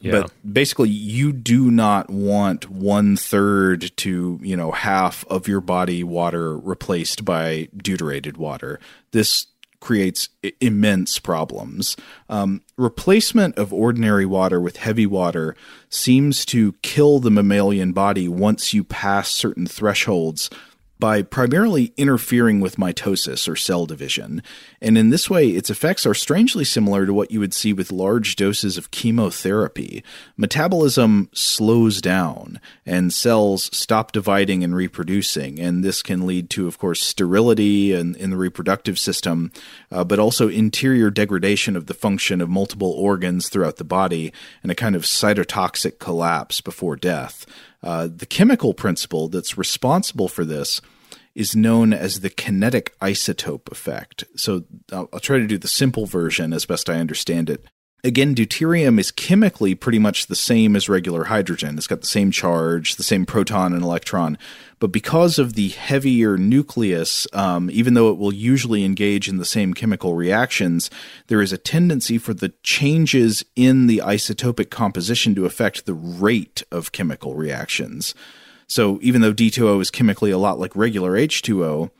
[0.00, 0.12] Yeah.
[0.22, 6.04] But basically, you do not want one third to you know half of your body
[6.04, 8.80] water replaced by deuterated water.
[9.12, 9.46] This
[9.80, 11.96] creates I- immense problems.
[12.28, 15.56] Um, replacement of ordinary water with heavy water
[15.88, 20.50] seems to kill the mammalian body once you pass certain thresholds
[20.98, 24.42] by primarily interfering with mitosis or cell division.
[24.80, 27.92] And in this way, its effects are strangely similar to what you would see with
[27.92, 30.02] large doses of chemotherapy.
[30.36, 35.60] Metabolism slows down, and cells stop dividing and reproducing.
[35.60, 39.52] And this can lead to, of course, sterility in, in the reproductive system,
[39.90, 44.32] uh, but also interior degradation of the function of multiple organs throughout the body
[44.62, 47.46] and a kind of cytotoxic collapse before death.
[47.82, 50.80] Uh, the chemical principle that's responsible for this
[51.34, 54.24] is known as the kinetic isotope effect.
[54.36, 57.64] So I'll, I'll, try to do the simple version as best I understand it.
[58.04, 61.76] Again, deuterium is chemically pretty much the same as regular hydrogen.
[61.76, 64.38] It's got the same charge, the same proton and electron.
[64.78, 69.44] But because of the heavier nucleus, um, even though it will usually engage in the
[69.44, 70.90] same chemical reactions,
[71.26, 76.62] there is a tendency for the changes in the isotopic composition to affect the rate
[76.70, 78.14] of chemical reactions.
[78.68, 81.90] So even though D2O is chemically a lot like regular H2O,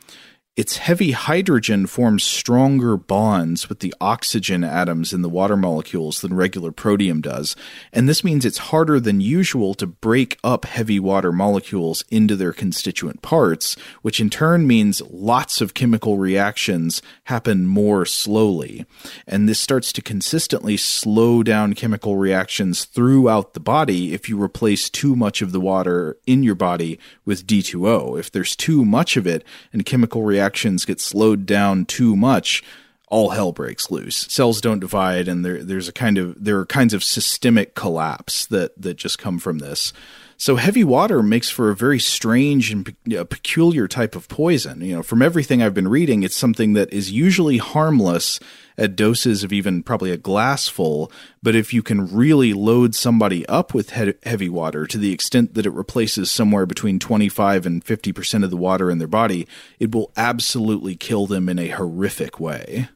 [0.58, 6.34] its heavy hydrogen forms stronger bonds with the oxygen atoms in the water molecules than
[6.34, 7.54] regular protium does,
[7.92, 12.52] and this means it's harder than usual to break up heavy water molecules into their
[12.52, 18.84] constituent parts, which in turn means lots of chemical reactions happen more slowly.
[19.28, 24.90] And this starts to consistently slow down chemical reactions throughout the body if you replace
[24.90, 28.18] too much of the water in your body with D2O.
[28.18, 32.64] If there's too much of it and chemical reactions reactions get slowed down too much,
[33.08, 34.26] all hell breaks loose.
[34.30, 38.46] Cells don't divide, and there, there's a kind of there are kinds of systemic collapse
[38.46, 39.92] that that just come from this.
[40.40, 44.80] So heavy water makes for a very strange and pe- peculiar type of poison.
[44.82, 48.38] You know, from everything I've been reading, it's something that is usually harmless
[48.78, 51.10] at doses of even probably a glassful.
[51.42, 55.54] But if you can really load somebody up with he- heavy water to the extent
[55.54, 59.48] that it replaces somewhere between 25 and 50% of the water in their body,
[59.80, 62.88] it will absolutely kill them in a horrific way.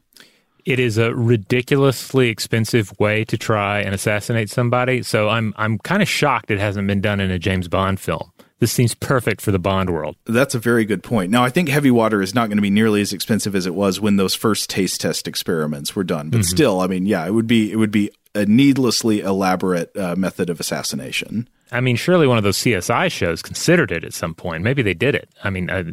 [0.65, 5.03] It is a ridiculously expensive way to try and assassinate somebody.
[5.03, 8.31] So I'm I'm kind of shocked it hasn't been done in a James Bond film.
[8.59, 10.15] This seems perfect for the Bond world.
[10.25, 11.31] That's a very good point.
[11.31, 13.75] Now, I think heavy water is not going to be nearly as expensive as it
[13.75, 16.29] was when those first taste test experiments were done.
[16.29, 16.55] But mm-hmm.
[16.55, 20.49] still, I mean, yeah, it would be it would be a needlessly elaborate uh, method
[20.49, 21.49] of assassination.
[21.73, 24.63] I mean, surely one of those CSI shows considered it at some point.
[24.63, 25.27] Maybe they did it.
[25.43, 25.83] I mean, uh,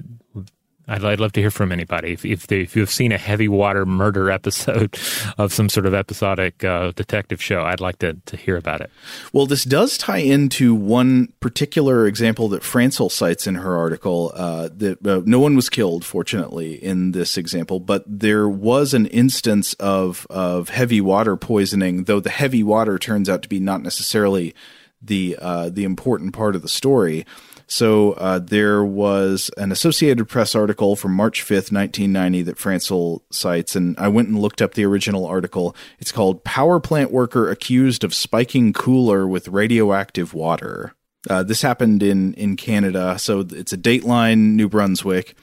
[0.91, 3.49] I'd, I'd love to hear from anybody if if, they, if you've seen a heavy
[3.49, 4.99] water murder episode
[5.39, 7.63] of some sort of episodic uh, detective show.
[7.63, 8.91] I'd like to to hear about it.
[9.33, 14.33] Well, this does tie into one particular example that Francl cites in her article.
[14.35, 19.07] Uh, that uh, no one was killed, fortunately, in this example, but there was an
[19.07, 22.05] instance of of heavy water poisoning.
[22.05, 24.55] Though the heavy water turns out to be not necessarily
[25.03, 27.25] the uh, the important part of the story.
[27.71, 33.77] So uh, there was an Associated Press article from March 5th, 1990 that Francl cites,
[33.77, 35.77] and I went and looked up the original article.
[36.01, 40.97] It's called Power Plant Worker Accused of Spiking Cooler with Radioactive Water.
[41.29, 45.37] Uh, this happened in, in Canada, so it's a Dateline, New Brunswick.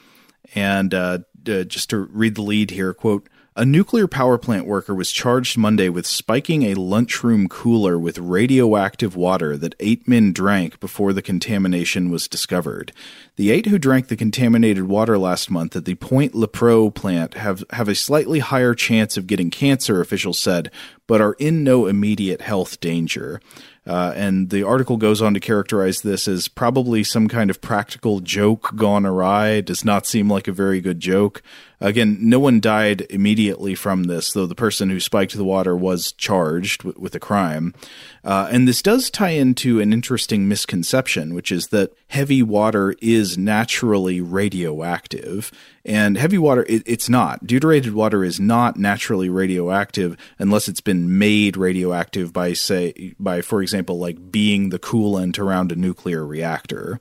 [0.53, 5.11] And uh, just to read the lead here, quote, a nuclear power plant worker was
[5.11, 11.11] charged Monday with spiking a lunchroom cooler with radioactive water that eight men drank before
[11.11, 12.91] the contamination was discovered.
[13.35, 17.63] The eight who drank the contaminated water last month at the Point Lepreau plant have,
[17.71, 20.69] have a slightly higher chance of getting cancer, officials said,
[21.07, 23.41] but are in no immediate health danger.
[23.87, 28.19] Uh, and the article goes on to characterize this as probably some kind of practical
[28.19, 29.49] joke gone awry.
[29.51, 31.41] It does not seem like a very good joke.
[31.79, 36.11] Again, no one died immediately from this, though the person who spiked the water was
[36.13, 37.75] charged w- with a crime.
[38.23, 43.37] Uh, and this does tie into an interesting misconception, which is that heavy water is
[43.37, 45.51] naturally radioactive.
[45.85, 47.45] And heavy water, it, it's not.
[47.45, 53.61] Deuterated water is not naturally radioactive unless it's been made radioactive by, say, by, for
[53.61, 56.99] example, like being the coolant around a nuclear reactor.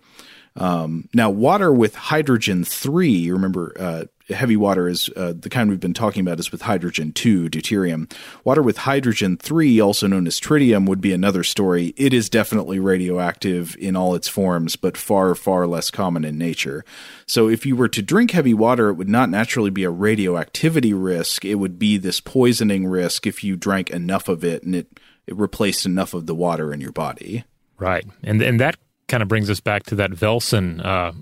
[0.54, 4.04] Um, now, water with hydrogen 3, remember, uh,
[4.34, 8.10] heavy water is uh, the kind we've been talking about is with hydrogen 2, deuterium.
[8.44, 11.94] Water with hydrogen 3, also known as tritium, would be another story.
[11.96, 16.84] It is definitely radioactive in all its forms, but far, far less common in nature.
[17.26, 20.92] So if you were to drink heavy water, it would not naturally be a radioactivity
[20.92, 21.44] risk.
[21.44, 25.36] It would be this poisoning risk if you drank enough of it and it, it
[25.36, 27.44] replaced enough of the water in your body.
[27.78, 28.06] Right.
[28.22, 31.12] And, and that kind of brings us back to that Velsen uh,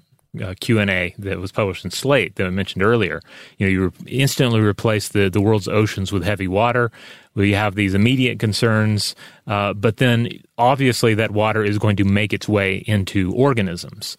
[0.42, 3.20] uh, Q and A that was published in Slate that I mentioned earlier.
[3.58, 6.90] You know, you re- instantly replace the the world's oceans with heavy water.
[7.34, 9.14] We have these immediate concerns,
[9.46, 14.16] uh, but then obviously that water is going to make its way into organisms.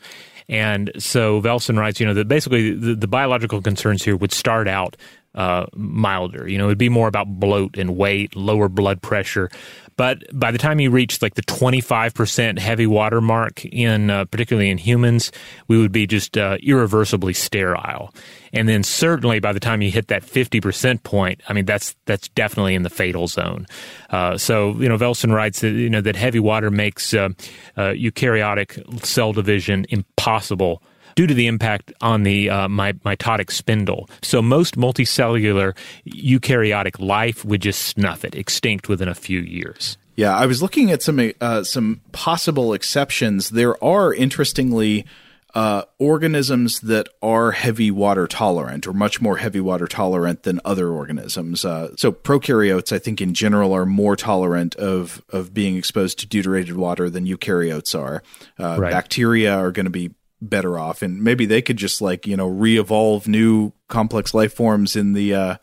[0.48, 4.68] And so Velson writes, you know, that basically the, the biological concerns here would start
[4.68, 4.96] out
[5.36, 6.48] uh, milder.
[6.48, 9.50] You know, it'd be more about bloat and weight, lower blood pressure.
[9.98, 14.70] But by the time you reach like the 25% heavy water mark in, uh, particularly
[14.70, 15.32] in humans,
[15.68, 18.14] we would be just uh, irreversibly sterile.
[18.52, 22.28] And then certainly by the time you hit that 50% point, I mean, that's, that's
[22.30, 23.68] definitely in the fatal zone.
[24.10, 27.30] Uh, so, you know, Velson writes that, you know, that heavy water makes uh,
[27.78, 30.82] uh, eukaryotic cell division impossible
[31.16, 34.10] due to the impact on the uh, my, mitotic spindle.
[34.22, 35.76] So most multicellular
[36.08, 39.98] eukaryotic life would just snuff it, extinct within a few years.
[40.16, 43.50] Yeah, I was looking at some uh, some possible exceptions.
[43.50, 45.06] There are interestingly
[45.54, 50.90] uh, organisms that are heavy water tolerant or much more heavy water tolerant than other
[50.90, 51.64] organisms.
[51.64, 56.28] Uh, so prokaryotes, I think in general, are more tolerant of of being exposed to
[56.28, 58.22] deuterated water than eukaryotes are.
[58.60, 58.92] Uh, right.
[58.92, 60.12] Bacteria are going to be
[60.50, 64.96] better off and maybe they could just like you know re-evolve new complex life forms
[64.96, 65.56] in the uh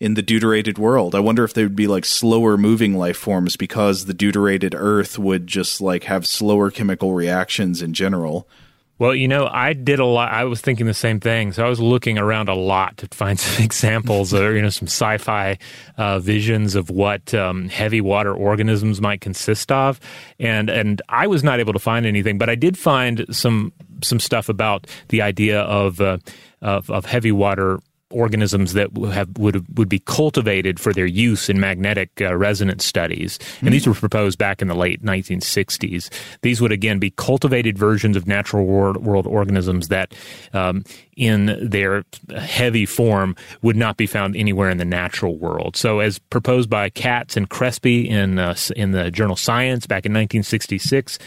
[0.00, 3.56] in the deuterated world i wonder if they would be like slower moving life forms
[3.56, 8.48] because the deuterated earth would just like have slower chemical reactions in general
[8.96, 10.30] well, you know, I did a lot.
[10.30, 11.52] I was thinking the same thing.
[11.52, 14.86] So I was looking around a lot to find some examples or, you know, some
[14.86, 15.58] sci fi
[15.98, 19.98] uh, visions of what um, heavy water organisms might consist of.
[20.38, 23.72] And, and I was not able to find anything, but I did find some,
[24.06, 26.18] some stuff about the idea of, uh,
[26.62, 27.80] of, of heavy water
[28.14, 33.38] organisms that have, would would be cultivated for their use in magnetic uh, resonance studies,
[33.60, 33.72] and mm.
[33.72, 36.10] these were proposed back in the late 1960s.
[36.42, 40.14] These would again be cultivated versions of natural world, world organisms that,
[40.52, 40.84] um,
[41.16, 42.04] in their
[42.36, 45.76] heavy form, would not be found anywhere in the natural world.
[45.76, 50.12] So, as proposed by Katz and Crespi in uh, in the journal Science back in
[50.12, 51.18] 1966,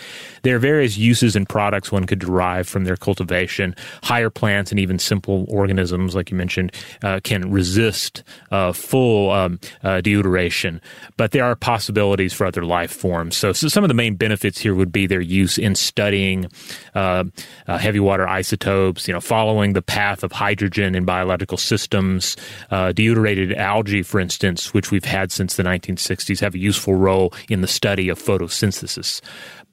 [0.48, 3.76] there are various uses and products one could derive from their cultivation.
[4.04, 6.72] Higher plants and even simple organisms, like you mentioned,
[7.04, 10.80] uh, can resist uh, full um, uh, deuteration,
[11.18, 13.36] but there are possibilities for other life forms.
[13.36, 16.50] So, so, some of the main benefits here would be their use in studying
[16.96, 17.26] uh,
[17.68, 22.38] uh, heavy water isotopes, you know, following the path of hydrogen in biological systems.
[22.72, 27.34] Uh, deuterated algae, for instance, which we've had since the 1960s, have a useful role
[27.50, 29.20] in the study of photosynthesis.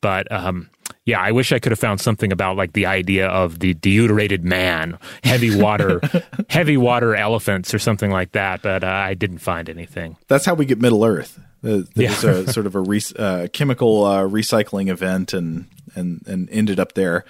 [0.05, 0.69] But um,
[1.07, 4.45] yeah, I wish I could have found something about like the idea of the deuterated
[4.45, 6.03] man, heavy water,
[6.51, 8.61] heavy water elephants, or something like that.
[8.61, 10.19] But uh, I didn't find anything.
[10.29, 11.41] That's how we get Middle Earth.
[11.63, 12.11] There's yeah.
[12.11, 16.93] a sort of a re- uh, chemical uh, recycling event, and and and ended up
[16.93, 17.25] there.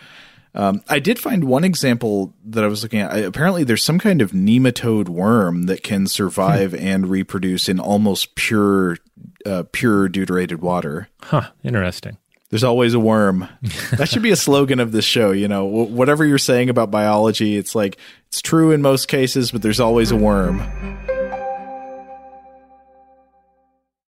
[0.57, 3.12] Um, I did find one example that I was looking at.
[3.12, 6.79] I, apparently, there's some kind of nematode worm that can survive hmm.
[6.85, 8.99] and reproduce in almost pure,
[9.47, 11.09] uh, pure deuterated water.
[11.22, 11.51] Huh.
[11.62, 12.18] Interesting.
[12.55, 13.49] There's always a worm.
[13.99, 15.33] that should be a slogan of this show.
[15.33, 17.99] You know, whatever you're saying about biology, it's like
[18.29, 20.61] it's true in most cases, but there's always a worm.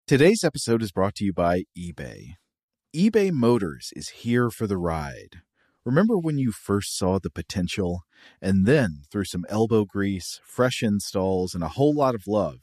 [0.09, 2.31] Today's episode is brought to you by eBay.
[2.93, 5.43] eBay Motors is here for the ride.
[5.85, 8.03] Remember when you first saw the potential?
[8.43, 12.63] And then, through some elbow grease, fresh installs, and a whole lot of love,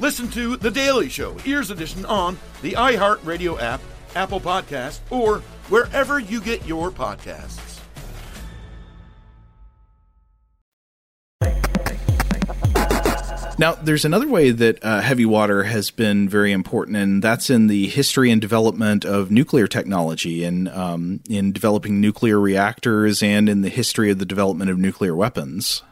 [0.00, 3.80] Listen to The Daily Show, Ears Edition, on the iHeartRadio app,
[4.14, 7.80] Apple Podcast, or wherever you get your podcasts.
[13.58, 17.66] Now, there's another way that uh, heavy water has been very important, and that's in
[17.66, 23.62] the history and development of nuclear technology, and um, in developing nuclear reactors, and in
[23.62, 25.82] the history of the development of nuclear weapons.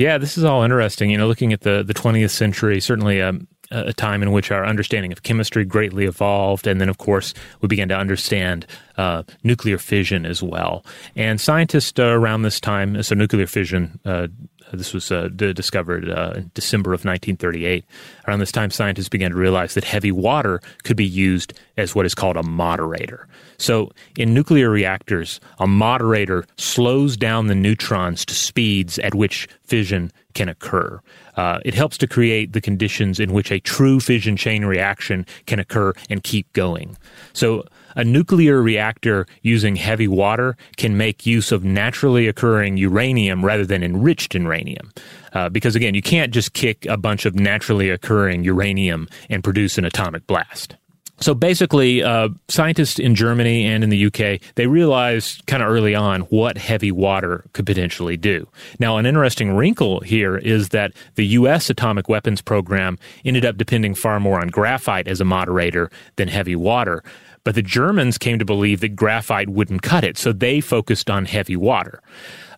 [0.00, 1.10] Yeah, this is all interesting.
[1.10, 4.64] You know, looking at the the 20th century, certainly um, a, time in which our
[4.64, 8.64] understanding of chemistry greatly evolved, and then of course we began to understand
[8.96, 10.86] uh, nuclear fission as well.
[11.16, 14.00] And scientists uh, around this time, so nuclear fission.
[14.06, 14.28] Uh,
[14.72, 17.84] this was uh, d- discovered uh, in December of 1938.
[18.26, 22.06] Around this time, scientists began to realize that heavy water could be used as what
[22.06, 23.28] is called a moderator.
[23.58, 30.12] So, in nuclear reactors, a moderator slows down the neutrons to speeds at which fission
[30.34, 31.00] can occur.
[31.36, 35.58] Uh, it helps to create the conditions in which a true fission chain reaction can
[35.58, 36.96] occur and keep going.
[37.32, 37.64] So,
[37.94, 43.82] a nuclear reactor using heavy water can make use of naturally occurring uranium rather than
[43.82, 44.92] enriched uranium.
[45.32, 49.78] Uh, because again, you can't just kick a bunch of naturally occurring uranium and produce
[49.78, 50.76] an atomic blast.
[51.20, 55.94] So basically, uh, scientists in Germany and in the UK they realized kind of early
[55.94, 58.48] on what heavy water could potentially do.
[58.78, 61.68] Now, an interesting wrinkle here is that the U.S.
[61.68, 66.56] atomic weapons program ended up depending far more on graphite as a moderator than heavy
[66.56, 67.02] water.
[67.44, 71.24] But the Germans came to believe that graphite wouldn't cut it, so they focused on
[71.24, 72.02] heavy water.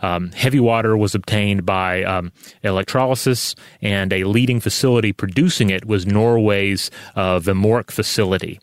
[0.01, 2.33] Um, heavy water was obtained by um,
[2.65, 8.59] electrolysis, and a leading facility producing it was Norway's uh, Vemork facility.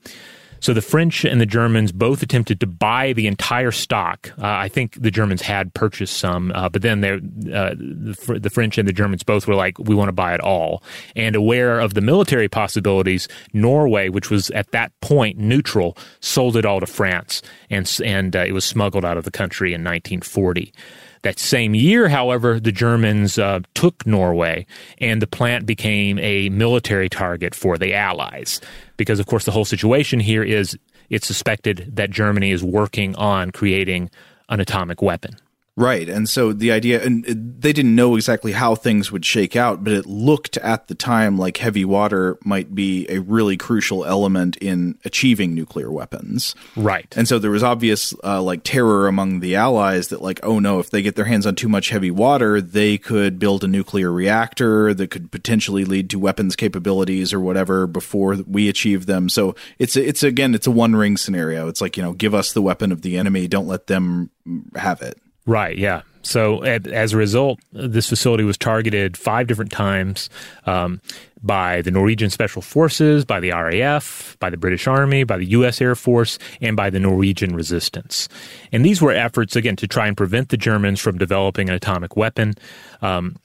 [0.62, 4.32] So the French and the Germans both attempted to buy the entire stock.
[4.38, 8.78] Uh, I think the Germans had purchased some, uh, but then uh, the, the, French
[8.78, 10.84] and the Germans both were like, we want to buy it all.
[11.16, 16.66] And aware of the military possibilities, Norway, which was at that point neutral, sold it
[16.66, 20.74] all to France, and and uh, it was smuggled out of the country in 1940.
[21.22, 24.66] That same year, however, the Germans uh, took Norway,
[25.00, 28.62] and the plant became a military target for the Allies.
[28.96, 30.78] Because, of course, the whole situation here is
[31.10, 34.10] it's suspected that Germany is working on creating
[34.48, 35.36] an atomic weapon.
[35.80, 36.10] Right.
[36.10, 39.94] And so the idea, and they didn't know exactly how things would shake out, but
[39.94, 45.00] it looked at the time like heavy water might be a really crucial element in
[45.06, 46.54] achieving nuclear weapons.
[46.76, 47.08] Right.
[47.16, 50.80] And so there was obvious, uh, like, terror among the Allies that, like, oh no,
[50.80, 54.12] if they get their hands on too much heavy water, they could build a nuclear
[54.12, 59.30] reactor that could potentially lead to weapons capabilities or whatever before we achieve them.
[59.30, 61.70] So it's, it's again, it's a one ring scenario.
[61.70, 64.30] It's like, you know, give us the weapon of the enemy, don't let them
[64.76, 65.18] have it.
[65.50, 65.76] Right.
[65.76, 66.04] Yeah.
[66.22, 70.30] So as a result, this facility was targeted five different times
[70.68, 71.02] um,
[71.42, 75.82] by the Norwegian Special Forces, by the RAF, by the British Army, by the U.S.
[75.82, 78.30] Air Force, and by the Norwegian Resistance.
[78.72, 82.16] And these were efforts, again, to try and prevent the Germans from developing an atomic
[82.16, 82.54] weapon.
[83.02, 83.38] Um,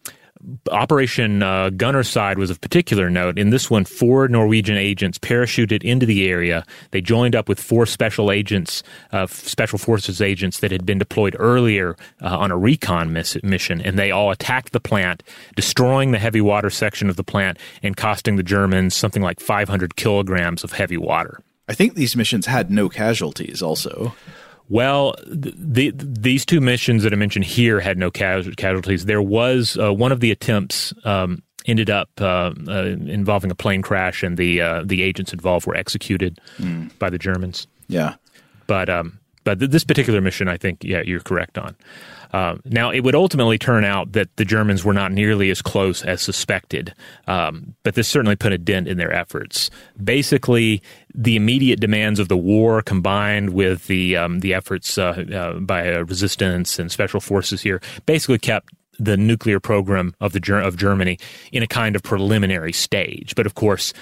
[0.71, 3.39] Operation uh, Gunnerside was of particular note.
[3.39, 6.65] In this one, four Norwegian agents parachuted into the area.
[6.91, 8.83] They joined up with four special agents,
[9.13, 13.81] uh, special forces agents that had been deployed earlier uh, on a recon miss- mission,
[13.81, 15.23] and they all attacked the plant,
[15.57, 19.97] destroying the heavy water section of the plant and costing the Germans something like 500
[19.97, 21.41] kilograms of heavy water.
[21.69, 24.15] I think these missions had no casualties, also.
[24.69, 29.05] Well, the, these two missions that I mentioned here had no casualties.
[29.05, 33.83] There was uh, one of the attempts um, ended up uh, uh, involving a plane
[33.83, 36.91] crash, and the uh, the agents involved were executed mm.
[36.99, 37.67] by the Germans.
[37.89, 38.15] Yeah,
[38.67, 41.77] but um, but this particular mission, I think, yeah, you're correct on.
[42.35, 46.03] Uh, now, it would ultimately turn out that the Germans were not nearly as close
[46.03, 46.93] as suspected,
[47.29, 49.71] um, but this certainly put a dent in their efforts.
[50.03, 50.83] Basically,
[51.15, 55.95] the immediate demands of the war, combined with the um, the efforts uh, uh, by
[55.95, 61.21] uh, resistance and special forces here, basically kept the nuclear program of the of Germany
[61.53, 63.37] in a kind of preliminary stage.
[63.37, 63.93] But of course,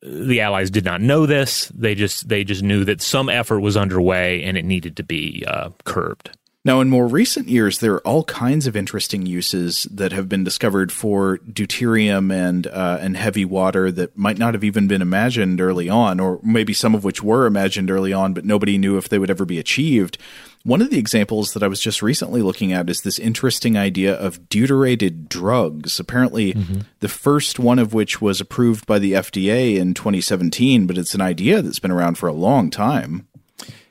[0.00, 1.70] the Allies did not know this.
[1.74, 5.44] They just they just knew that some effort was underway and it needed to be
[5.46, 6.30] uh, curbed.
[6.66, 10.42] Now, in more recent years, there are all kinds of interesting uses that have been
[10.42, 15.60] discovered for deuterium and uh, and heavy water that might not have even been imagined
[15.60, 19.08] early on, or maybe some of which were imagined early on, but nobody knew if
[19.08, 20.18] they would ever be achieved.
[20.64, 24.16] One of the examples that I was just recently looking at is this interesting idea
[24.16, 26.00] of deuterated drugs.
[26.00, 26.80] Apparently, mm-hmm.
[26.98, 31.20] the first one of which was approved by the FDA in 2017, but it's an
[31.20, 33.28] idea that's been around for a long time.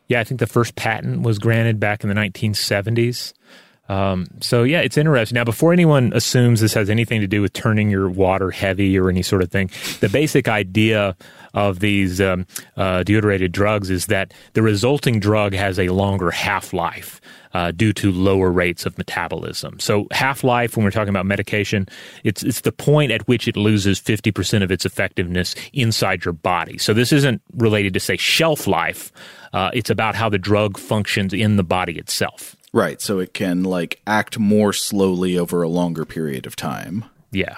[0.08, 3.34] Yeah, I think the first patent was granted back in the 1970s.
[3.88, 5.36] Um, so yeah, it's interesting.
[5.36, 9.10] Now, before anyone assumes this has anything to do with turning your water heavy or
[9.10, 11.16] any sort of thing, the basic idea
[11.54, 12.48] of these um,
[12.78, 17.22] uh, deuterated drugs is that the resulting drug has a longer half life.
[17.54, 19.80] Uh, due to lower rates of metabolism.
[19.80, 21.88] So half life, when we're talking about medication,
[22.26, 26.34] it's it's the point at which it loses fifty percent of its effectiveness inside your
[26.34, 26.78] body.
[26.78, 29.10] So this isn't related to say shelf life.
[29.56, 32.58] Uh, it's about how the drug functions in the body itself.
[32.74, 33.02] Right.
[33.02, 37.06] So it can like act more slowly over a longer period of time.
[37.32, 37.56] Yeah.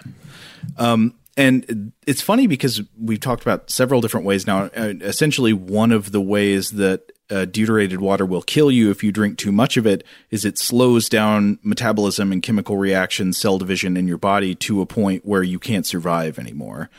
[0.77, 4.65] Um, and it's funny because we've talked about several different ways now.
[4.77, 9.11] Uh, essentially, one of the ways that uh, deuterated water will kill you if you
[9.11, 13.97] drink too much of it is it slows down metabolism and chemical reactions, cell division
[13.97, 16.91] in your body to a point where you can't survive anymore.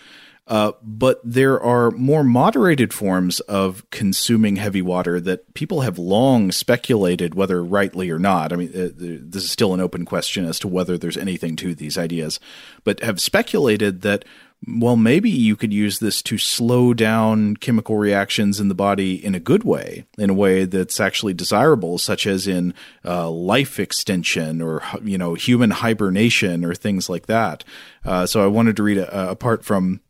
[0.49, 6.51] Uh, but there are more moderated forms of consuming heavy water that people have long
[6.51, 8.51] speculated whether rightly or not.
[8.51, 11.75] I mean, uh, this is still an open question as to whether there's anything to
[11.75, 12.41] these ideas,
[12.83, 14.25] but have speculated that
[14.67, 19.37] well, maybe you could use this to slow down chemical reactions in the body in
[19.37, 22.75] a good way, in a way that's actually desirable, such as in
[23.05, 27.63] uh, life extension or you know human hibernation or things like that.
[28.05, 30.01] Uh, so I wanted to read a, a part from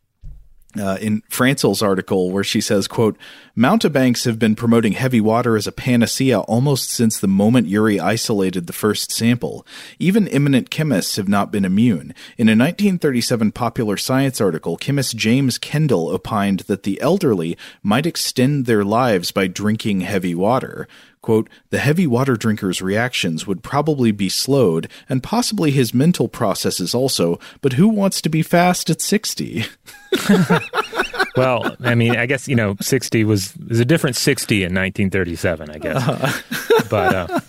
[0.77, 3.17] uh, in Francl's article where she says, quote,
[3.55, 8.67] Mountebanks have been promoting heavy water as a panacea almost since the moment Urey isolated
[8.67, 9.65] the first sample.
[9.97, 12.13] Even eminent chemists have not been immune.
[12.37, 18.65] In a 1937 Popular Science article, chemist James Kendall opined that the elderly might extend
[18.65, 20.87] their lives by drinking heavy water.
[21.21, 26.95] Quote, the heavy water drinker's reactions would probably be slowed, and possibly his mental processes
[26.95, 29.65] also, but who wants to be fast at 60?
[31.35, 35.69] well, I mean, I guess, you know, 60 was, was a different 60 in 1937,
[35.69, 35.97] I guess.
[35.97, 36.85] Uh-huh.
[36.89, 37.39] But, uh,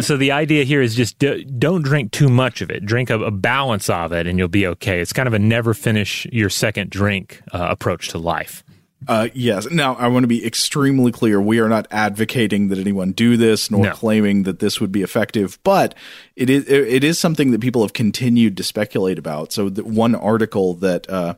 [0.00, 2.84] so the idea here is just do, not drink too much of it.
[2.84, 5.00] Drink a, a, balance of it, and you'll be okay.
[5.00, 8.64] It's kind of a never finish your second drink uh, approach to life.
[9.08, 9.70] Uh, yes.
[9.70, 11.40] Now, I want to be extremely clear.
[11.40, 13.92] We are not advocating that anyone do this, nor no.
[13.92, 15.58] claiming that this would be effective.
[15.64, 15.94] But
[16.36, 19.52] it is it is something that people have continued to speculate about.
[19.52, 21.34] So, the one article that uh,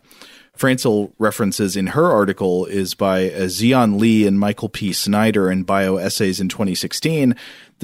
[0.57, 4.93] Francl references in her article is by uh, Xiyan Li and Michael P.
[4.93, 7.35] Snyder in Bioessays in 2016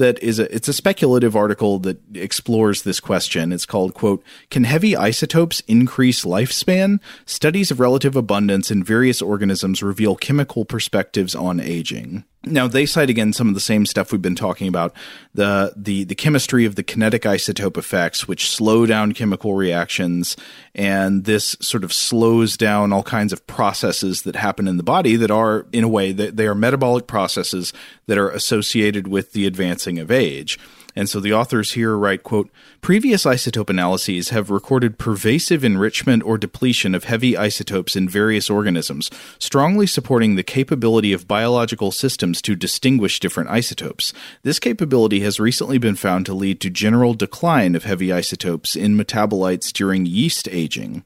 [0.01, 3.53] that is a it's a speculative article that explores this question.
[3.53, 6.99] It's called quote Can heavy isotopes increase lifespan?
[7.25, 12.25] Studies of relative abundance in various organisms reveal chemical perspectives on aging.
[12.43, 14.95] Now they cite again some of the same stuff we've been talking about
[15.35, 20.35] the the the chemistry of the kinetic isotope effects, which slow down chemical reactions,
[20.73, 25.15] and this sort of slows down all kinds of processes that happen in the body
[25.17, 27.73] that are in a way that they are metabolic processes
[28.07, 30.57] that are associated with the advancing of age.
[30.95, 32.49] And so the authors here write, quote,
[32.81, 39.09] previous isotope analyses have recorded pervasive enrichment or depletion of heavy isotopes in various organisms,
[39.39, 44.13] strongly supporting the capability of biological systems to distinguish different isotopes.
[44.43, 48.97] This capability has recently been found to lead to general decline of heavy isotopes in
[48.97, 51.03] metabolites during yeast aging.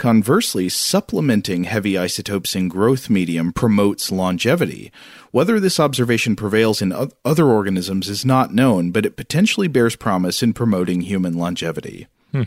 [0.00, 4.90] Conversely, supplementing heavy isotopes in growth medium promotes longevity.
[5.30, 10.42] Whether this observation prevails in other organisms is not known, but it potentially bears promise
[10.42, 12.06] in promoting human longevity.
[12.32, 12.44] Hmm.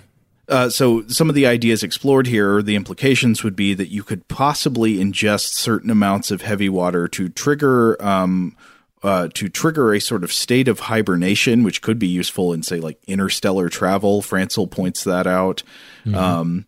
[0.49, 4.27] Uh, so, some of the ideas explored here, the implications would be that you could
[4.27, 8.03] possibly ingest certain amounts of heavy water to trigger.
[8.03, 8.57] Um,
[9.03, 12.79] uh, to trigger a sort of state of hibernation, which could be useful in, say,
[12.79, 14.21] like interstellar travel.
[14.23, 15.61] Francl points that out.
[16.05, 16.15] Mm-hmm.
[16.15, 16.65] Um,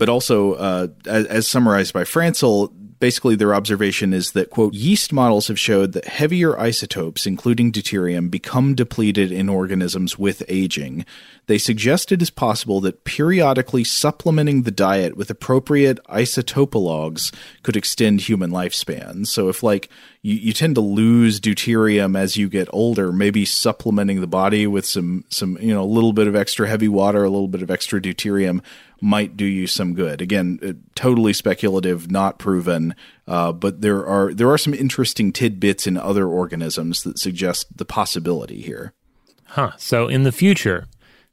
[0.00, 5.12] but also, uh, as, as, summarized by Francl, basically their observation is that, quote, yeast
[5.12, 11.04] models have showed that heavier isotopes, including deuterium, become depleted in organisms with aging.
[11.48, 17.30] They suggest it is possible that periodically supplementing the diet with appropriate isotopologues
[17.62, 19.26] could extend human lifespans.
[19.26, 19.90] So if, like,
[20.22, 24.86] you, you tend to lose deuterium as you get older, maybe supplementing the body with
[24.86, 27.70] some, some, you know, a little bit of extra heavy water, a little bit of
[27.70, 28.62] extra deuterium
[29.00, 30.20] might do you some good.
[30.20, 32.94] Again, uh, totally speculative, not proven,
[33.26, 37.84] uh, but there are there are some interesting tidbits in other organisms that suggest the
[37.84, 38.92] possibility here.
[39.46, 39.72] Huh.
[39.78, 40.86] So in the future,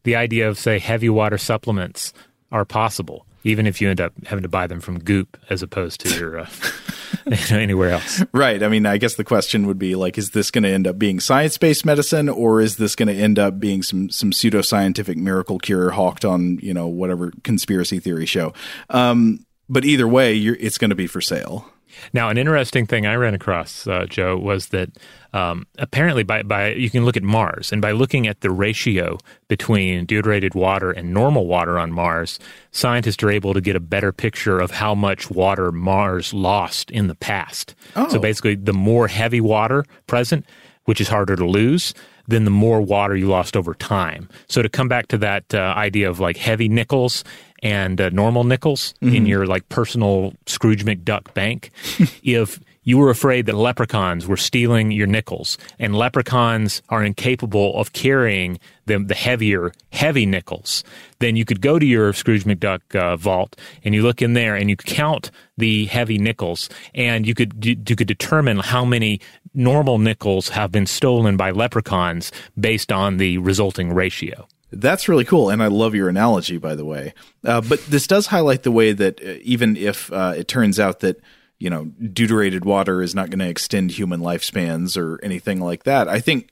[0.04, 2.14] the idea of say heavy water supplements
[2.52, 6.00] are possible, even if you end up having to buy them from Goop as opposed
[6.02, 6.50] to your uh,
[7.52, 8.24] anywhere else.
[8.32, 8.62] Right.
[8.62, 10.98] I mean, I guess the question would be like, is this going to end up
[10.98, 15.16] being science based medicine, or is this going to end up being some some pseudoscientific
[15.16, 18.54] miracle cure hawked on you know whatever conspiracy theory show?
[18.90, 21.70] Um, but either way, it's going to be for sale.
[22.14, 24.90] Now, an interesting thing I ran across, uh, Joe, was that
[25.34, 29.18] um, apparently by, by you can look at Mars, and by looking at the ratio
[29.48, 32.40] between deuterated water and normal water on Mars,
[32.72, 37.08] scientists are able to get a better picture of how much water Mars lost in
[37.08, 37.76] the past.
[37.96, 38.08] Oh.
[38.10, 40.46] So basically, the more heavy water present,
[40.86, 41.94] which is harder to lose,
[42.28, 44.28] then the more water you lost over time.
[44.48, 47.24] So to come back to that uh, idea of like heavy nickels
[47.64, 49.16] and uh, normal nickels mm-hmm.
[49.16, 51.72] in your like personal Scrooge McDuck bank,
[52.24, 57.92] if you were afraid that leprechauns were stealing your nickels, and leprechauns are incapable of
[57.92, 60.86] carrying the, the heavier, heavy nickels,
[61.20, 64.56] then you could go to your Scrooge McDuck uh, vault and you look in there
[64.56, 69.20] and you count the heavy nickels, and you could you could determine how many
[69.54, 74.48] normal nickels have been stolen by leprechauns based on the resulting ratio.
[74.72, 77.14] That's really cool, and I love your analogy, by the way.
[77.44, 81.00] Uh, but this does highlight the way that uh, even if uh, it turns out
[81.00, 81.22] that
[81.60, 86.08] you know, deuterated water is not going to extend human lifespans or anything like that.
[86.08, 86.52] I think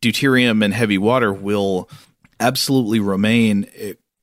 [0.00, 1.90] deuterium and heavy water will
[2.40, 3.66] absolutely remain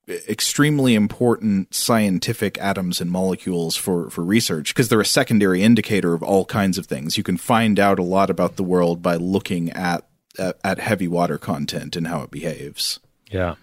[0.08, 6.24] extremely important scientific atoms and molecules for, for research because they're a secondary indicator of
[6.24, 7.18] all kinds of things.
[7.18, 10.08] You can find out a lot about the world by looking at
[10.40, 13.00] at, at heavy water content and how it behaves.
[13.34, 13.56] Yeah.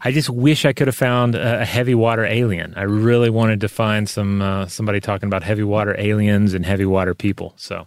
[0.00, 2.74] I just wish I could have found a, heavy water alien.
[2.76, 6.84] I really wanted to find some uh, somebody talking about heavy water aliens and heavy
[6.84, 7.52] water people.
[7.56, 7.86] So,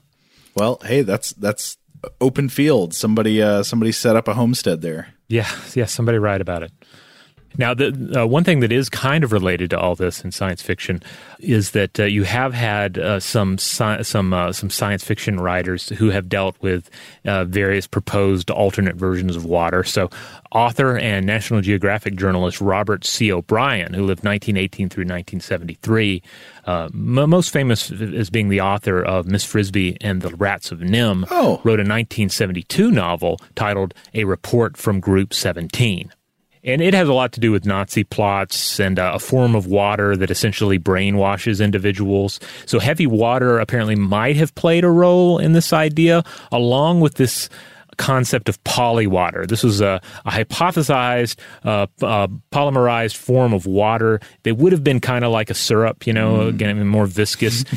[0.54, 1.78] well, hey, that's that's
[2.20, 2.94] open field.
[2.94, 5.14] Somebody uh, somebody set up a homestead there.
[5.30, 6.72] Yeah, yeah, somebody write about it.
[7.58, 10.62] Now, the uh, one thing that is kind of related to all this in science
[10.62, 11.04] fiction
[11.40, 15.90] is that uh, you have had uh, some sci- some uh, some science fiction writers
[15.90, 16.90] who have dealt with
[17.26, 19.84] uh, various proposed alternate versions of water.
[19.84, 20.10] So,
[20.52, 23.32] author and National Geographic journalist Robert C.
[23.32, 26.24] O'Brien, who lived 1918 through 1973,
[26.66, 30.80] uh, m- most famous as being the author of Miss Frisby and the Rats of
[30.80, 31.62] NIMH, oh.
[31.64, 36.12] wrote a 1972 novel titled A Report from Group 17.
[36.64, 39.66] And it has a lot to do with Nazi plots and uh, a form of
[39.66, 42.40] water that essentially brainwashes individuals.
[42.66, 47.50] So, heavy water apparently might have played a role in this idea, along with this
[47.98, 49.48] concept of polywater.
[49.48, 55.00] This was a, a hypothesized uh, uh, polymerized form of water that would have been
[55.00, 56.50] kind of like a syrup, you know, mm.
[56.50, 57.64] again, more viscous.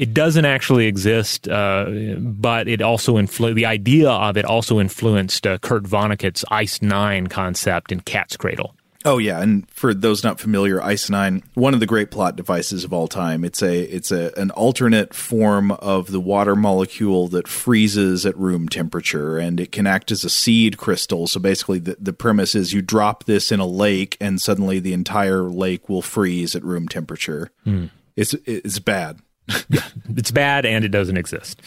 [0.00, 1.84] It doesn't actually exist, uh,
[2.18, 7.26] but it also influ- the idea of it also influenced uh, Kurt Vonnegut's Ice Nine
[7.26, 8.74] concept in Cat's Cradle.
[9.04, 12.82] Oh yeah, and for those not familiar, Ice Nine, one of the great plot devices
[12.82, 13.44] of all time.
[13.44, 18.70] It's a it's a an alternate form of the water molecule that freezes at room
[18.70, 21.26] temperature, and it can act as a seed crystal.
[21.26, 24.94] So basically, the the premise is you drop this in a lake, and suddenly the
[24.94, 27.50] entire lake will freeze at room temperature.
[27.66, 27.90] Mm.
[28.16, 29.20] It's it's bad
[30.16, 31.60] it's bad and it doesn't exist.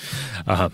[0.48, 0.70] Uh,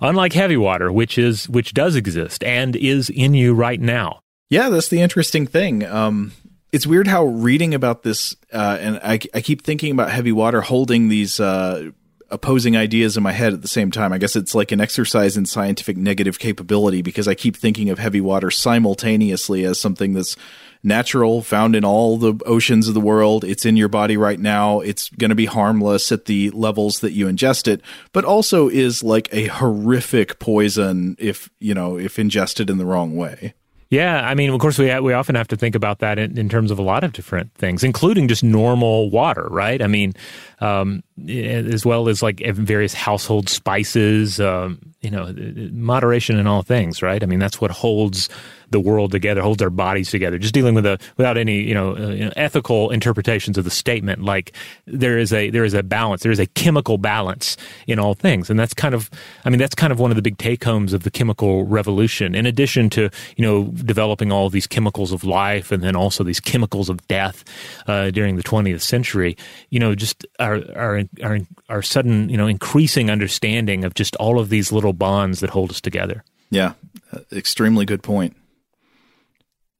[0.00, 4.20] unlike heavy water, which is which does exist and is in you right now.
[4.48, 5.84] Yeah, that's the interesting thing.
[5.84, 6.32] Um,
[6.72, 10.60] it's weird how reading about this, uh, and I, I, keep thinking about heavy water
[10.60, 11.90] holding these uh,
[12.30, 14.12] opposing ideas in my head at the same time.
[14.12, 17.98] I guess it's like an exercise in scientific negative capability because I keep thinking of
[17.98, 20.36] heavy water simultaneously as something that's
[20.82, 23.44] natural, found in all the oceans of the world.
[23.44, 24.80] It's in your body right now.
[24.80, 29.02] It's going to be harmless at the levels that you ingest it, but also is
[29.02, 33.54] like a horrific poison if, you know, if ingested in the wrong way.
[33.90, 36.48] Yeah, I mean, of course, we we often have to think about that in, in,
[36.48, 39.82] terms of a lot of different things, including just normal water, right?
[39.82, 40.14] I mean,
[40.60, 45.34] um, as well as like various household spices, um, you know,
[45.72, 47.22] moderation in all things, right?
[47.22, 48.28] I mean, that's what holds
[48.70, 50.38] the world together, holds our bodies together.
[50.38, 53.70] Just dealing with a without any you know, uh, you know, ethical interpretations of the
[53.70, 54.54] statement, like
[54.86, 57.56] there is a there is a balance, there is a chemical balance
[57.86, 59.10] in all things, and that's kind of
[59.44, 62.34] I mean that's kind of one of the big take homes of the chemical revolution.
[62.34, 66.40] In addition to you know developing all these chemicals of life, and then also these
[66.40, 67.44] chemicals of death
[67.86, 69.36] uh, during the 20th century,
[69.70, 71.38] you know, just our our our
[71.68, 75.70] our sudden you know increasing understanding of just all of these little bonds that hold
[75.70, 76.24] us together.
[76.50, 76.74] Yeah,
[77.12, 78.36] uh, extremely good point.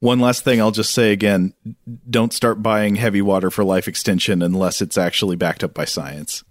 [0.01, 1.53] One last thing I'll just say again
[2.09, 6.43] don't start buying heavy water for life extension unless it's actually backed up by science.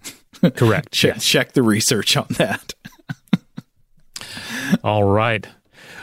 [0.55, 0.91] Correct.
[0.91, 1.25] check, yes.
[1.25, 2.73] check the research on that.
[4.83, 5.47] All right.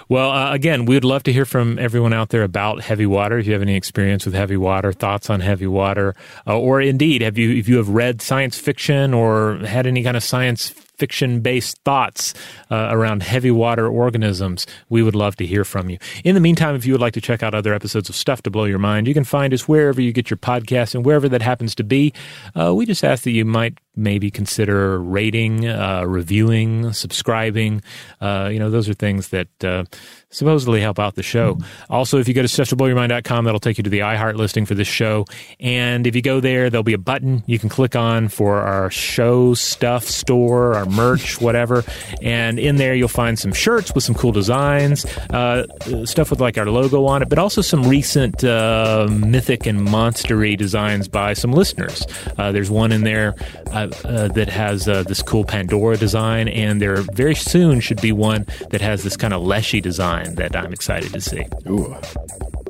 [0.09, 3.39] Well, uh, again, we would love to hear from everyone out there about heavy water.
[3.39, 6.15] If you have any experience with heavy water, thoughts on heavy water,
[6.47, 10.17] uh, or indeed, have you if you have read science fiction or had any kind
[10.17, 12.35] of science fiction based thoughts
[12.71, 15.99] uh, around heavy water organisms, we would love to hear from you.
[16.25, 18.51] In the meantime, if you would like to check out other episodes of Stuff to
[18.51, 21.43] Blow Your Mind, you can find us wherever you get your podcasts and wherever that
[21.43, 22.13] happens to be.
[22.55, 27.83] Uh, we just ask that you might maybe consider rating, uh, reviewing, subscribing.
[28.21, 29.85] Uh, you know, those are things that uh,
[30.31, 31.59] supposedly help out the show.
[31.89, 34.89] Also, if you go to stufftoblowyourmind.com, that'll take you to the iHeart listing for this
[34.89, 35.25] show.
[35.61, 38.91] And if you go there, there'll be a button you can click on for our
[38.91, 41.85] show stuff store, our merch, whatever.
[42.23, 45.67] And in there, you'll find some shirts with some cool designs, uh,
[46.05, 50.57] stuff with like our logo on it, but also some recent uh, mythic and monstery
[50.57, 52.05] designs by some listeners.
[52.37, 53.35] Uh, there's one in there
[53.69, 58.11] uh, uh, that has uh, this cool Pandora design, and there very soon should be
[58.11, 61.47] one that has this kind of Leshy design that I'm excited to see.
[61.69, 61.95] Ooh,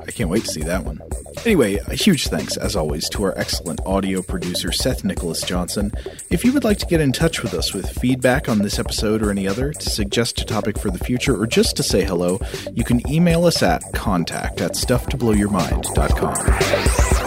[0.05, 1.01] I can't wait to see that one.
[1.45, 5.91] Anyway, a huge thanks, as always, to our excellent audio producer, Seth Nicholas Johnson.
[6.29, 9.21] If you would like to get in touch with us with feedback on this episode
[9.21, 12.39] or any other, to suggest a topic for the future, or just to say hello,
[12.73, 17.26] you can email us at contact at stufftoblowyourmind.com.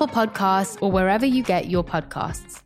[0.07, 2.61] Podcasts, or wherever you get your podcasts.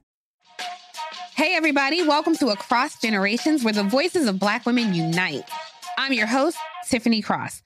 [1.35, 5.49] Hey, everybody, welcome to Across Generations, where the voices of Black women unite.
[5.97, 6.57] I'm your host,
[6.87, 7.61] Tiffany Cross.